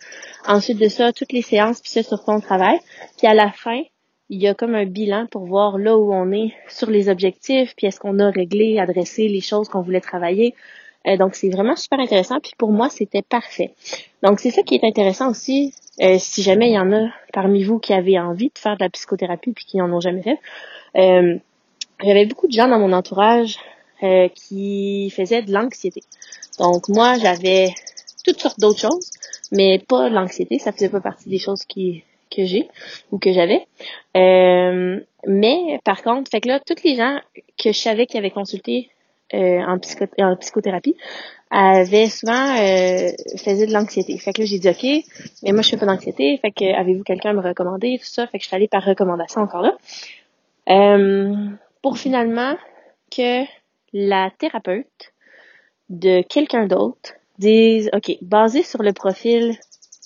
Ensuite 0.46 0.78
de 0.78 0.88
ça, 0.88 1.12
toutes 1.12 1.32
les 1.32 1.42
séances, 1.42 1.80
puis 1.80 1.90
ça 1.90 2.02
sur 2.02 2.24
ton 2.24 2.40
travail. 2.40 2.78
Puis 3.18 3.26
à 3.26 3.34
la 3.34 3.50
fin, 3.52 3.82
il 4.28 4.40
y 4.40 4.48
a 4.48 4.54
comme 4.54 4.74
un 4.74 4.86
bilan 4.86 5.26
pour 5.26 5.44
voir 5.44 5.78
là 5.78 5.96
où 5.96 6.12
on 6.12 6.32
est 6.32 6.52
sur 6.68 6.90
les 6.90 7.08
objectifs, 7.08 7.74
puis 7.76 7.86
est-ce 7.86 8.00
qu'on 8.00 8.18
a 8.18 8.30
réglé, 8.30 8.78
adressé 8.78 9.28
les 9.28 9.40
choses 9.40 9.68
qu'on 9.68 9.82
voulait 9.82 10.00
travailler. 10.00 10.54
Euh, 11.06 11.16
donc 11.16 11.34
c'est 11.34 11.48
vraiment 11.48 11.76
super 11.76 11.98
intéressant. 11.98 12.40
Puis 12.40 12.52
pour 12.56 12.72
moi, 12.72 12.88
c'était 12.88 13.22
parfait. 13.22 13.74
Donc 14.22 14.40
c'est 14.40 14.50
ça 14.50 14.62
qui 14.62 14.74
est 14.74 14.84
intéressant 14.84 15.30
aussi. 15.30 15.74
Euh, 16.00 16.16
si 16.18 16.42
jamais 16.42 16.70
il 16.70 16.74
y 16.74 16.78
en 16.78 16.92
a 16.92 17.10
parmi 17.32 17.62
vous 17.62 17.78
qui 17.78 17.92
avez 17.92 18.18
envie 18.18 18.48
de 18.48 18.58
faire 18.58 18.76
de 18.76 18.84
la 18.84 18.88
psychothérapie 18.88 19.52
puis 19.52 19.64
qui 19.64 19.76
n'en 19.76 19.92
ont 19.92 20.00
jamais 20.00 20.22
fait, 20.22 20.38
euh, 20.96 21.36
j'avais 22.02 22.26
beaucoup 22.26 22.46
de 22.46 22.52
gens 22.52 22.68
dans 22.68 22.78
mon 22.78 22.92
entourage 22.92 23.58
euh, 24.02 24.28
qui 24.28 25.10
faisaient 25.10 25.42
de 25.42 25.52
l'anxiété. 25.52 26.02
Donc 26.58 26.88
moi, 26.88 27.18
j'avais 27.18 27.74
toutes 28.24 28.40
sortes 28.40 28.58
d'autres 28.58 28.80
choses, 28.80 29.10
mais 29.52 29.82
pas 29.86 30.08
l'anxiété, 30.08 30.58
ça 30.58 30.72
faisait 30.72 30.88
pas 30.88 31.00
partie 31.00 31.28
des 31.28 31.38
choses 31.38 31.64
qui 31.64 32.04
que 32.30 32.44
j'ai 32.44 32.68
ou 33.10 33.18
que 33.18 33.32
j'avais. 33.32 33.66
Euh, 34.16 35.00
mais 35.26 35.80
par 35.84 36.02
contre, 36.02 36.30
fait 36.30 36.40
que 36.40 36.48
là, 36.48 36.60
toutes 36.64 36.84
les 36.84 36.96
gens 36.96 37.18
que 37.58 37.72
je 37.72 37.78
savais 37.78 38.06
qui 38.06 38.16
avaient 38.16 38.30
consulté 38.30 38.90
euh, 39.34 39.60
en, 39.60 39.78
psycho 39.78 40.06
en 40.18 40.36
psychothérapie 40.36 40.96
avaient 41.50 42.08
souvent 42.08 42.56
euh, 42.56 43.10
faisaient 43.36 43.66
de 43.66 43.72
l'anxiété. 43.72 44.16
Fait 44.18 44.32
que 44.32 44.40
là, 44.40 44.46
j'ai 44.46 44.58
dit 44.58 44.68
OK, 44.68 45.04
mais 45.42 45.52
moi 45.52 45.62
je 45.62 45.70
fais 45.70 45.76
pas 45.76 45.86
d'anxiété, 45.86 46.36
fait 46.38 46.52
que 46.52 46.64
avez-vous 46.64 47.02
quelqu'un 47.02 47.30
à 47.30 47.32
me 47.32 47.40
recommander, 47.40 47.98
tout 47.98 48.06
ça, 48.06 48.26
fait 48.26 48.38
que 48.38 48.44
je 48.44 48.48
suis 48.48 48.56
allée 48.56 48.68
par 48.68 48.84
recommandation 48.84 49.40
encore 49.40 49.62
là. 49.62 49.76
Euh, 50.68 51.46
pour 51.82 51.98
finalement 51.98 52.56
que 53.10 53.44
la 53.92 54.30
thérapeute 54.38 55.12
de 55.88 56.22
quelqu'un 56.22 56.66
d'autre 56.66 57.14
dise, 57.40 57.90
OK, 57.92 58.16
basé 58.22 58.62
sur 58.62 58.82
le 58.82 58.92
profil 58.92 59.56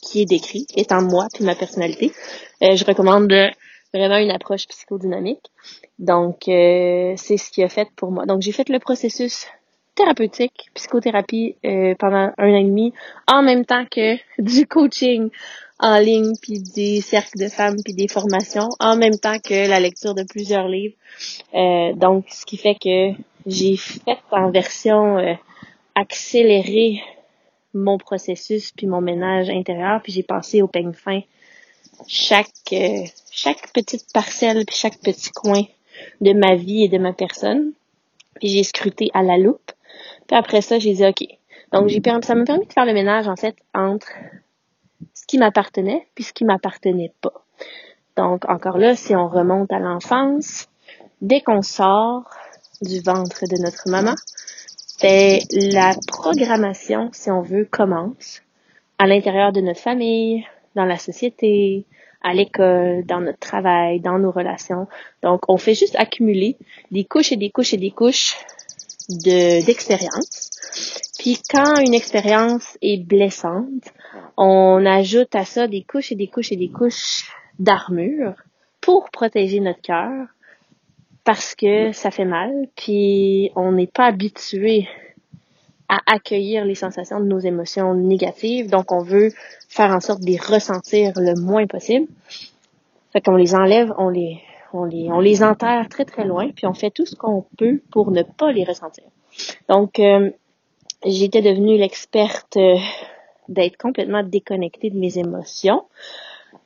qui 0.02 0.22
est 0.22 0.26
décrit, 0.26 0.66
étant 0.76 1.02
moi 1.02 1.26
puis 1.34 1.44
ma 1.44 1.54
personnalité, 1.54 2.12
euh, 2.62 2.76
je 2.76 2.84
recommande 2.84 3.32
vraiment 3.92 4.16
une 4.16 4.30
approche 4.30 4.66
psychodynamique. 4.68 5.50
Donc, 5.98 6.48
euh, 6.48 7.14
c'est 7.16 7.36
ce 7.36 7.50
qui 7.50 7.62
a 7.62 7.68
fait 7.68 7.88
pour 7.96 8.10
moi. 8.10 8.26
Donc, 8.26 8.42
j'ai 8.42 8.52
fait 8.52 8.68
le 8.68 8.78
processus 8.78 9.46
thérapeutique, 9.94 10.70
psychothérapie 10.74 11.56
euh, 11.64 11.94
pendant 11.98 12.32
un 12.36 12.52
an 12.52 12.56
et 12.56 12.64
demi, 12.64 12.92
en 13.26 13.42
même 13.42 13.64
temps 13.64 13.84
que 13.90 14.16
du 14.42 14.66
coaching 14.66 15.30
en 15.80 15.98
ligne, 15.98 16.32
puis 16.40 16.60
des 16.74 17.00
cercles 17.00 17.38
de 17.38 17.48
femmes, 17.48 17.76
puis 17.84 17.94
des 17.94 18.08
formations, 18.08 18.68
en 18.78 18.96
même 18.96 19.18
temps 19.18 19.38
que 19.38 19.68
la 19.68 19.80
lecture 19.80 20.14
de 20.14 20.22
plusieurs 20.22 20.68
livres. 20.68 20.94
Euh, 21.54 21.92
donc, 21.94 22.26
ce 22.30 22.46
qui 22.46 22.56
fait 22.56 22.74
que 22.74 23.10
j'ai 23.46 23.76
fait 23.76 24.18
en 24.30 24.50
version 24.50 25.18
euh, 25.18 25.34
accélérée 25.94 27.02
mon 27.74 27.98
processus 27.98 28.72
puis 28.72 28.86
mon 28.86 29.00
ménage 29.00 29.50
intérieur, 29.50 30.00
puis 30.02 30.12
j'ai 30.12 30.22
passé 30.22 30.62
au 30.62 30.68
peigne 30.68 30.92
fin 30.92 31.20
chaque 32.06 32.48
euh, 32.72 33.04
chaque 33.30 33.72
petite 33.72 34.12
parcelle 34.12 34.64
puis 34.64 34.76
chaque 34.76 34.98
petit 34.98 35.30
coin 35.30 35.62
de 36.20 36.32
ma 36.32 36.54
vie 36.54 36.84
et 36.84 36.88
de 36.88 36.98
ma 36.98 37.12
personne. 37.12 37.72
Puis 38.36 38.48
j'ai 38.48 38.64
scruté 38.64 39.10
à 39.14 39.22
la 39.22 39.38
loupe. 39.38 39.72
Puis 40.26 40.36
après 40.36 40.60
ça, 40.60 40.78
j'ai 40.78 40.92
dit 40.92 41.06
OK. 41.06 41.24
Donc 41.72 41.88
j'ai 41.88 42.00
ça 42.04 42.34
m'a 42.34 42.44
permis 42.44 42.66
de 42.66 42.72
faire 42.72 42.86
le 42.86 42.94
ménage 42.94 43.28
en 43.28 43.36
fait 43.36 43.56
entre 43.74 44.08
ce 45.12 45.26
qui 45.26 45.38
m'appartenait 45.38 46.06
puis 46.14 46.24
ce 46.24 46.32
qui 46.32 46.44
m'appartenait 46.44 47.12
pas. 47.20 47.44
Donc 48.16 48.48
encore 48.48 48.78
là, 48.78 48.94
si 48.94 49.14
on 49.14 49.28
remonte 49.28 49.72
à 49.72 49.78
l'enfance, 49.78 50.68
dès 51.20 51.40
qu'on 51.40 51.62
sort 51.62 52.30
du 52.82 53.00
ventre 53.00 53.44
de 53.48 53.60
notre 53.60 53.88
maman, 53.88 54.14
ben, 55.02 55.40
la 55.50 55.94
programmation, 56.06 57.10
si 57.12 57.30
on 57.30 57.42
veut, 57.42 57.66
commence 57.70 58.42
à 58.98 59.06
l'intérieur 59.06 59.52
de 59.52 59.60
notre 59.60 59.80
famille, 59.80 60.46
dans 60.74 60.84
la 60.84 60.98
société, 60.98 61.84
à 62.22 62.32
l'école, 62.32 63.04
dans 63.04 63.20
notre 63.20 63.38
travail, 63.38 64.00
dans 64.00 64.18
nos 64.18 64.30
relations. 64.30 64.88
Donc, 65.22 65.42
on 65.48 65.56
fait 65.56 65.74
juste 65.74 65.96
accumuler 65.96 66.56
des 66.90 67.04
couches 67.04 67.32
et 67.32 67.36
des 67.36 67.50
couches 67.50 67.74
et 67.74 67.78
des 67.78 67.90
couches 67.90 68.36
de 69.10 69.64
d'expérience. 69.64 70.50
Puis 71.18 71.38
quand 71.50 71.78
une 71.80 71.94
expérience 71.94 72.78
est 72.82 73.02
blessante, 73.02 73.92
on 74.36 74.84
ajoute 74.86 75.34
à 75.34 75.44
ça 75.44 75.68
des 75.68 75.82
couches 75.82 76.12
et 76.12 76.16
des 76.16 76.28
couches 76.28 76.52
et 76.52 76.56
des 76.56 76.70
couches 76.70 77.30
d'armure 77.58 78.34
pour 78.80 79.10
protéger 79.10 79.60
notre 79.60 79.82
cœur 79.82 80.26
parce 81.24 81.54
que 81.54 81.92
ça 81.92 82.10
fait 82.10 82.24
mal, 82.24 82.68
puis 82.76 83.50
on 83.56 83.72
n'est 83.72 83.86
pas 83.86 84.06
habitué 84.06 84.88
à 85.88 85.98
accueillir 86.06 86.64
les 86.64 86.74
sensations 86.74 87.20
de 87.20 87.26
nos 87.26 87.38
émotions 87.38 87.94
négatives, 87.94 88.70
donc 88.70 88.92
on 88.92 89.02
veut 89.02 89.30
faire 89.68 89.90
en 89.90 90.00
sorte 90.00 90.20
de 90.20 90.26
les 90.26 90.38
ressentir 90.38 91.12
le 91.16 91.34
moins 91.40 91.66
possible. 91.66 92.06
Fait 93.12 93.20
qu'on 93.20 93.36
les 93.36 93.54
enlève, 93.54 93.92
on 93.98 94.08
les, 94.08 94.40
on 94.72 94.84
les, 94.84 95.10
on 95.10 95.20
les 95.20 95.42
enterre 95.42 95.88
très 95.88 96.04
très 96.04 96.24
loin, 96.24 96.50
puis 96.50 96.66
on 96.66 96.74
fait 96.74 96.90
tout 96.90 97.06
ce 97.06 97.14
qu'on 97.14 97.44
peut 97.56 97.80
pour 97.90 98.10
ne 98.10 98.22
pas 98.22 98.52
les 98.52 98.64
ressentir. 98.64 99.04
Donc, 99.68 99.98
euh, 99.98 100.30
j'étais 101.04 101.42
devenue 101.42 101.76
l'experte 101.76 102.56
euh, 102.56 102.76
d'être 103.48 103.76
complètement 103.76 104.22
déconnectée 104.22 104.90
de 104.90 104.98
mes 104.98 105.18
émotions 105.18 105.84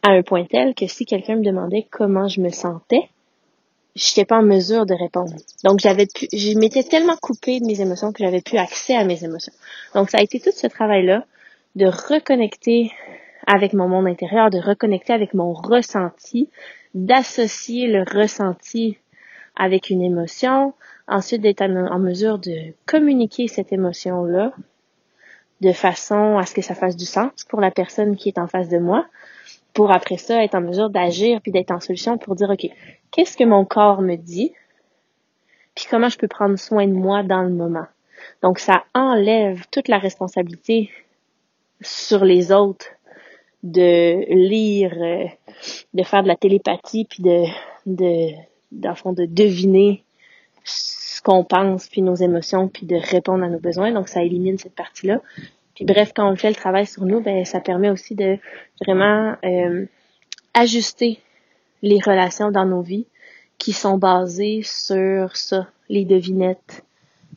à 0.03 0.11
un 0.11 0.23
point 0.23 0.45
tel 0.45 0.75
que 0.75 0.87
si 0.87 1.07
quelqu'un 1.07 1.37
me 1.37 1.45
demandait 1.45 1.87
comment 1.91 2.29
je 2.29 2.41
me 2.41 2.51
sentais, 2.51 3.09
j'étais 3.95 4.25
pas 4.25 4.39
en 4.39 4.43
mesure 4.43 4.87
de 4.87 4.95
répondre. 4.95 5.35
Donc 5.65 5.81
j'avais 5.81 6.07
pu, 6.07 6.27
je 6.33 6.59
m'étais 6.59 6.83
tellement 6.83 7.17
coupée 7.17 7.61
de 7.61 7.67
mes 7.67 7.81
émotions 7.81 8.13
que 8.13 8.23
j'avais 8.23 8.41
plus 8.41 8.59
accès 8.59 8.97
à 8.97 9.05
mes 9.05 9.25
émotions. 9.25 9.53
Donc 9.95 10.11
ça 10.11 10.19
a 10.19 10.23
été 10.23 10.41
tout 10.41 10.53
ce 10.53 10.67
travail-là 10.67 11.25
de 11.77 11.87
reconnecter 11.87 12.91
avec 13.47 13.73
mon 13.73 13.89
monde 13.89 14.07
intérieur, 14.07 14.51
de 14.51 14.59
reconnecter 14.59 15.13
avec 15.13 15.35
mon 15.35 15.53
ressenti, 15.53 16.51
d'associer 16.95 17.87
le 17.89 18.03
ressenti 18.03 18.99
avec 19.57 19.91
une 19.91 20.03
émotion, 20.03 20.75
ensuite 21.09 21.41
d'être 21.41 21.63
en 21.63 21.99
mesure 21.99 22.39
de 22.39 22.75
communiquer 22.87 23.49
cette 23.49 23.73
émotion-là 23.73 24.53
de 25.61 25.73
façon 25.73 26.39
à 26.39 26.47
ce 26.47 26.55
que 26.55 26.63
ça 26.63 26.75
fasse 26.75 26.97
du 26.97 27.05
sens 27.05 27.45
pour 27.49 27.61
la 27.61 27.71
personne 27.71 28.17
qui 28.17 28.29
est 28.29 28.39
en 28.39 28.47
face 28.47 28.69
de 28.69 28.79
moi, 28.79 29.07
pour 29.79 29.93
après 29.93 30.17
ça 30.17 30.43
être 30.43 30.57
en 30.57 30.61
mesure 30.61 30.91
d'agir 30.91 31.41
puis 31.41 31.53
d'être 31.53 31.71
en 31.71 31.79
solution 31.79 32.19
pour 32.19 32.35
dire 32.35 32.51
ok 32.51 32.69
qu'est-ce 33.13 33.37
que 33.37 33.45
mon 33.45 33.65
corps 33.65 34.03
me 34.03 34.17
dit? 34.17 34.53
Puis 35.77 35.87
comment 35.89 36.09
je 36.09 36.19
peux 36.19 36.27
prendre 36.27 36.59
soin 36.59 36.89
de 36.89 36.93
moi 36.93 37.23
dans 37.23 37.43
le 37.43 37.51
moment? 37.51 37.87
Donc 38.43 38.59
ça 38.59 38.83
enlève 38.93 39.67
toute 39.71 39.87
la 39.87 39.99
responsabilité 39.99 40.91
sur 41.81 42.25
les 42.25 42.51
autres 42.51 42.87
de 43.63 44.25
lire 44.35 44.95
euh, 45.01 45.27
de 45.95 46.03
faire 46.03 46.25
de 46.25 46.29
la 46.29 46.35
télépathie 46.35 47.05
puis 47.05 47.23
de 47.23 47.45
de 47.87 49.27
deviner 49.27 50.03
ce 50.65 51.23
qu'on 51.23 51.45
pense 51.45 51.87
puis 51.87 52.03
nos 52.03 52.17
émotions 52.17 52.67
puis 52.67 52.85
de 52.85 52.97
répondre 52.97 53.45
à 53.45 53.49
nos 53.49 53.61
besoins. 53.61 53.93
Donc 53.93 54.09
ça 54.09 54.25
élimine 54.25 54.59
cette 54.59 54.75
partie 54.75 55.07
là 55.07 55.21
bref, 55.85 56.13
quand 56.15 56.31
on 56.31 56.37
fait 56.37 56.49
le 56.49 56.55
travail 56.55 56.87
sur 56.87 57.05
nous, 57.05 57.21
ben 57.21 57.45
ça 57.45 57.61
permet 57.61 57.91
aussi 57.91 58.15
de 58.15 58.39
vraiment 58.81 59.37
euh, 59.45 59.87
ajuster 60.55 61.21
les 61.83 61.99
relations 62.01 62.51
dans 62.51 62.67
nos 62.67 62.83
vies 62.83 63.07
qui 63.59 63.73
sont 63.73 63.99
basées 63.99 64.63
sur 64.63 65.37
ça, 65.37 65.69
les 65.89 66.05
devinettes, 66.05 66.85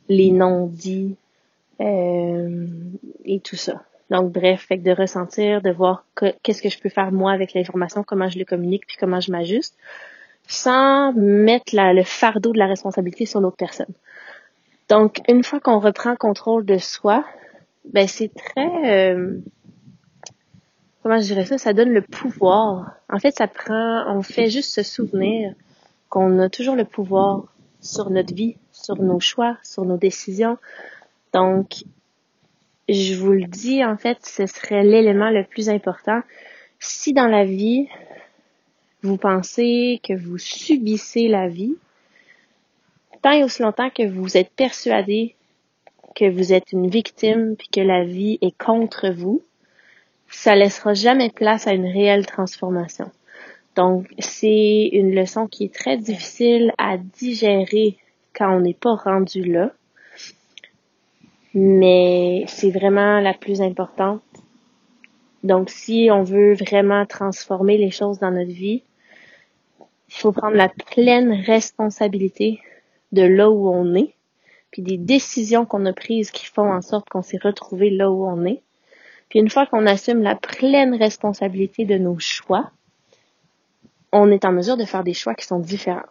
les 0.07 0.31
non-dits 0.31 1.15
euh, 1.79 2.67
et 3.25 3.39
tout 3.39 3.55
ça. 3.55 3.83
Donc 4.09 4.31
bref, 4.31 4.65
fait 4.67 4.77
que 4.77 4.83
de 4.83 4.91
ressentir, 4.91 5.61
de 5.61 5.71
voir 5.71 6.05
qu'est-ce 6.43 6.61
que 6.61 6.69
je 6.69 6.79
peux 6.79 6.89
faire 6.89 7.11
moi 7.11 7.31
avec 7.31 7.53
l'information, 7.53 8.03
comment 8.03 8.29
je 8.29 8.37
le 8.37 8.45
communique, 8.45 8.85
puis 8.85 8.97
comment 8.99 9.21
je 9.21 9.31
m'ajuste, 9.31 9.77
sans 10.47 11.13
mettre 11.13 11.73
le 11.73 12.03
fardeau 12.03 12.51
de 12.51 12.59
la 12.59 12.67
responsabilité 12.67 13.25
sur 13.25 13.39
l'autre 13.39 13.57
personne. 13.57 13.93
Donc 14.89 15.21
une 15.29 15.43
fois 15.43 15.61
qu'on 15.61 15.79
reprend 15.79 16.17
contrôle 16.17 16.65
de 16.65 16.77
soi, 16.77 17.23
ben 17.85 18.07
c'est 18.07 18.33
très 18.33 19.13
euh, 19.13 19.39
comment 21.03 21.19
je 21.19 21.25
dirais 21.25 21.45
ça, 21.45 21.57
ça 21.57 21.73
donne 21.73 21.91
le 21.91 22.01
pouvoir. 22.01 22.95
En 23.09 23.19
fait, 23.19 23.35
ça 23.35 23.47
prend, 23.47 24.05
on 24.15 24.21
fait 24.21 24.49
juste 24.49 24.71
se 24.71 24.83
souvenir 24.83 25.53
qu'on 26.09 26.39
a 26.39 26.49
toujours 26.49 26.75
le 26.75 26.85
pouvoir 26.85 27.45
sur 27.79 28.09
notre 28.09 28.33
vie, 28.33 28.57
sur 28.71 29.01
nos 29.01 29.19
choix, 29.19 29.57
sur 29.63 29.85
nos 29.85 29.97
décisions. 29.97 30.57
Donc, 31.33 31.83
je 32.89 33.15
vous 33.15 33.31
le 33.31 33.45
dis, 33.45 33.83
en 33.83 33.97
fait, 33.97 34.17
ce 34.25 34.45
serait 34.45 34.83
l'élément 34.83 35.29
le 35.29 35.43
plus 35.43 35.69
important. 35.69 36.21
Si 36.79 37.13
dans 37.13 37.27
la 37.27 37.45
vie, 37.45 37.87
vous 39.01 39.17
pensez 39.17 39.99
que 40.03 40.13
vous 40.13 40.37
subissez 40.37 41.27
la 41.27 41.47
vie, 41.47 41.75
tant 43.21 43.31
et 43.31 43.43
aussi 43.43 43.61
longtemps 43.61 43.89
que 43.89 44.07
vous 44.07 44.37
êtes 44.37 44.51
persuadé 44.51 45.35
que 46.15 46.29
vous 46.29 46.53
êtes 46.53 46.71
une 46.71 46.89
victime 46.89 47.55
puis 47.57 47.67
que 47.69 47.81
la 47.81 48.03
vie 48.03 48.37
est 48.41 48.57
contre 48.57 49.09
vous, 49.09 49.43
ça 50.29 50.55
laissera 50.55 50.93
jamais 50.93 51.29
place 51.29 51.67
à 51.67 51.73
une 51.73 51.85
réelle 51.85 52.25
transformation. 52.25 53.11
Donc, 53.75 54.07
c'est 54.19 54.89
une 54.91 55.13
leçon 55.13 55.47
qui 55.47 55.65
est 55.65 55.73
très 55.73 55.97
difficile 55.97 56.73
à 56.77 56.97
digérer 56.97 57.97
quand 58.33 58.55
on 58.55 58.61
n'est 58.61 58.73
pas 58.73 58.95
rendu 58.95 59.43
là. 59.43 59.71
Mais 61.53 62.45
c'est 62.47 62.71
vraiment 62.71 63.19
la 63.19 63.33
plus 63.33 63.61
importante. 63.61 64.23
Donc, 65.43 65.69
si 65.69 66.09
on 66.11 66.23
veut 66.23 66.53
vraiment 66.53 67.05
transformer 67.05 67.77
les 67.77 67.91
choses 67.91 68.19
dans 68.19 68.31
notre 68.31 68.51
vie, 68.51 68.83
il 69.79 70.15
faut 70.15 70.31
prendre 70.31 70.55
la 70.55 70.69
pleine 70.69 71.31
responsabilité 71.31 72.59
de 73.11 73.23
là 73.23 73.49
où 73.49 73.69
on 73.69 73.95
est 73.95 74.13
puis 74.71 74.81
des 74.81 74.97
décisions 74.97 75.65
qu'on 75.65 75.85
a 75.85 75.93
prises 75.93 76.31
qui 76.31 76.45
font 76.45 76.71
en 76.71 76.81
sorte 76.81 77.09
qu'on 77.09 77.21
s'est 77.21 77.39
retrouvé 77.41 77.89
là 77.89 78.09
où 78.09 78.25
on 78.25 78.45
est. 78.45 78.61
Puis 79.29 79.39
une 79.39 79.49
fois 79.49 79.65
qu'on 79.65 79.85
assume 79.85 80.21
la 80.21 80.35
pleine 80.35 80.95
responsabilité 80.95 81.85
de 81.85 81.97
nos 81.97 82.19
choix, 82.19 82.71
on 84.11 84.31
est 84.31 84.45
en 84.45 84.51
mesure 84.51 84.77
de 84.77 84.85
faire 84.85 85.03
des 85.03 85.13
choix 85.13 85.35
qui 85.35 85.45
sont 85.45 85.59
différents. 85.59 86.01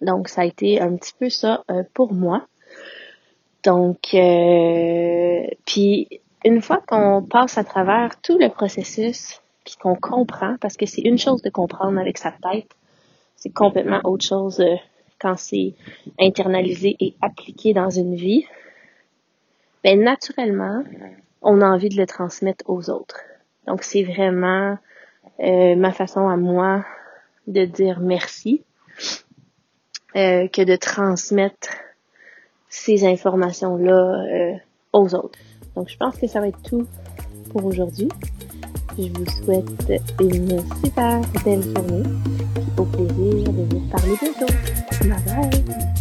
Donc 0.00 0.28
ça 0.28 0.42
a 0.42 0.44
été 0.44 0.80
un 0.80 0.96
petit 0.96 1.12
peu 1.18 1.28
ça 1.28 1.64
euh, 1.70 1.82
pour 1.94 2.12
moi. 2.12 2.46
Donc 3.64 4.14
euh, 4.14 5.46
puis 5.66 6.20
une 6.44 6.62
fois 6.62 6.82
qu'on 6.86 7.22
passe 7.22 7.58
à 7.58 7.64
travers 7.64 8.20
tout 8.22 8.38
le 8.38 8.48
processus, 8.48 9.40
puis 9.64 9.76
qu'on 9.80 9.94
comprend, 9.94 10.56
parce 10.60 10.76
que 10.76 10.86
c'est 10.86 11.02
une 11.02 11.18
chose 11.18 11.42
de 11.42 11.50
comprendre 11.50 11.98
avec 11.98 12.16
sa 12.18 12.32
tête, 12.32 12.70
c'est 13.36 13.52
complètement 13.52 14.00
autre 14.04 14.24
chose 14.24 14.60
euh, 14.60 14.76
quand 15.20 15.36
c'est 15.36 15.74
internalisé 16.18 16.96
et 16.98 17.14
appliqué 17.20 17.74
dans 17.74 17.90
une 17.90 18.14
vie, 18.14 18.46
ben 19.84 20.02
naturellement, 20.02 20.82
on 21.42 21.60
a 21.60 21.66
envie 21.66 21.88
de 21.88 21.96
le 21.96 22.06
transmettre 22.06 22.64
aux 22.68 22.90
autres. 22.90 23.20
Donc 23.66 23.82
c'est 23.82 24.02
vraiment 24.02 24.78
euh, 25.40 25.76
ma 25.76 25.92
façon 25.92 26.28
à 26.28 26.36
moi 26.36 26.84
de 27.46 27.64
dire 27.64 28.00
merci 28.00 28.62
euh, 30.16 30.48
que 30.48 30.62
de 30.62 30.76
transmettre 30.76 31.68
ces 32.68 33.04
informations-là 33.04 33.92
euh, 33.92 34.56
aux 34.92 35.14
autres. 35.14 35.38
Donc 35.76 35.88
je 35.88 35.96
pense 35.96 36.16
que 36.16 36.26
ça 36.26 36.40
va 36.40 36.48
être 36.48 36.62
tout 36.62 36.86
pour 37.52 37.64
aujourd'hui. 37.64 38.08
Je 38.98 39.08
vous 39.08 39.26
souhaite 39.26 40.02
une 40.20 40.60
super 40.82 41.20
belle 41.44 41.62
journée 41.62 42.02
au 42.76 42.84
Bye. 45.30 45.99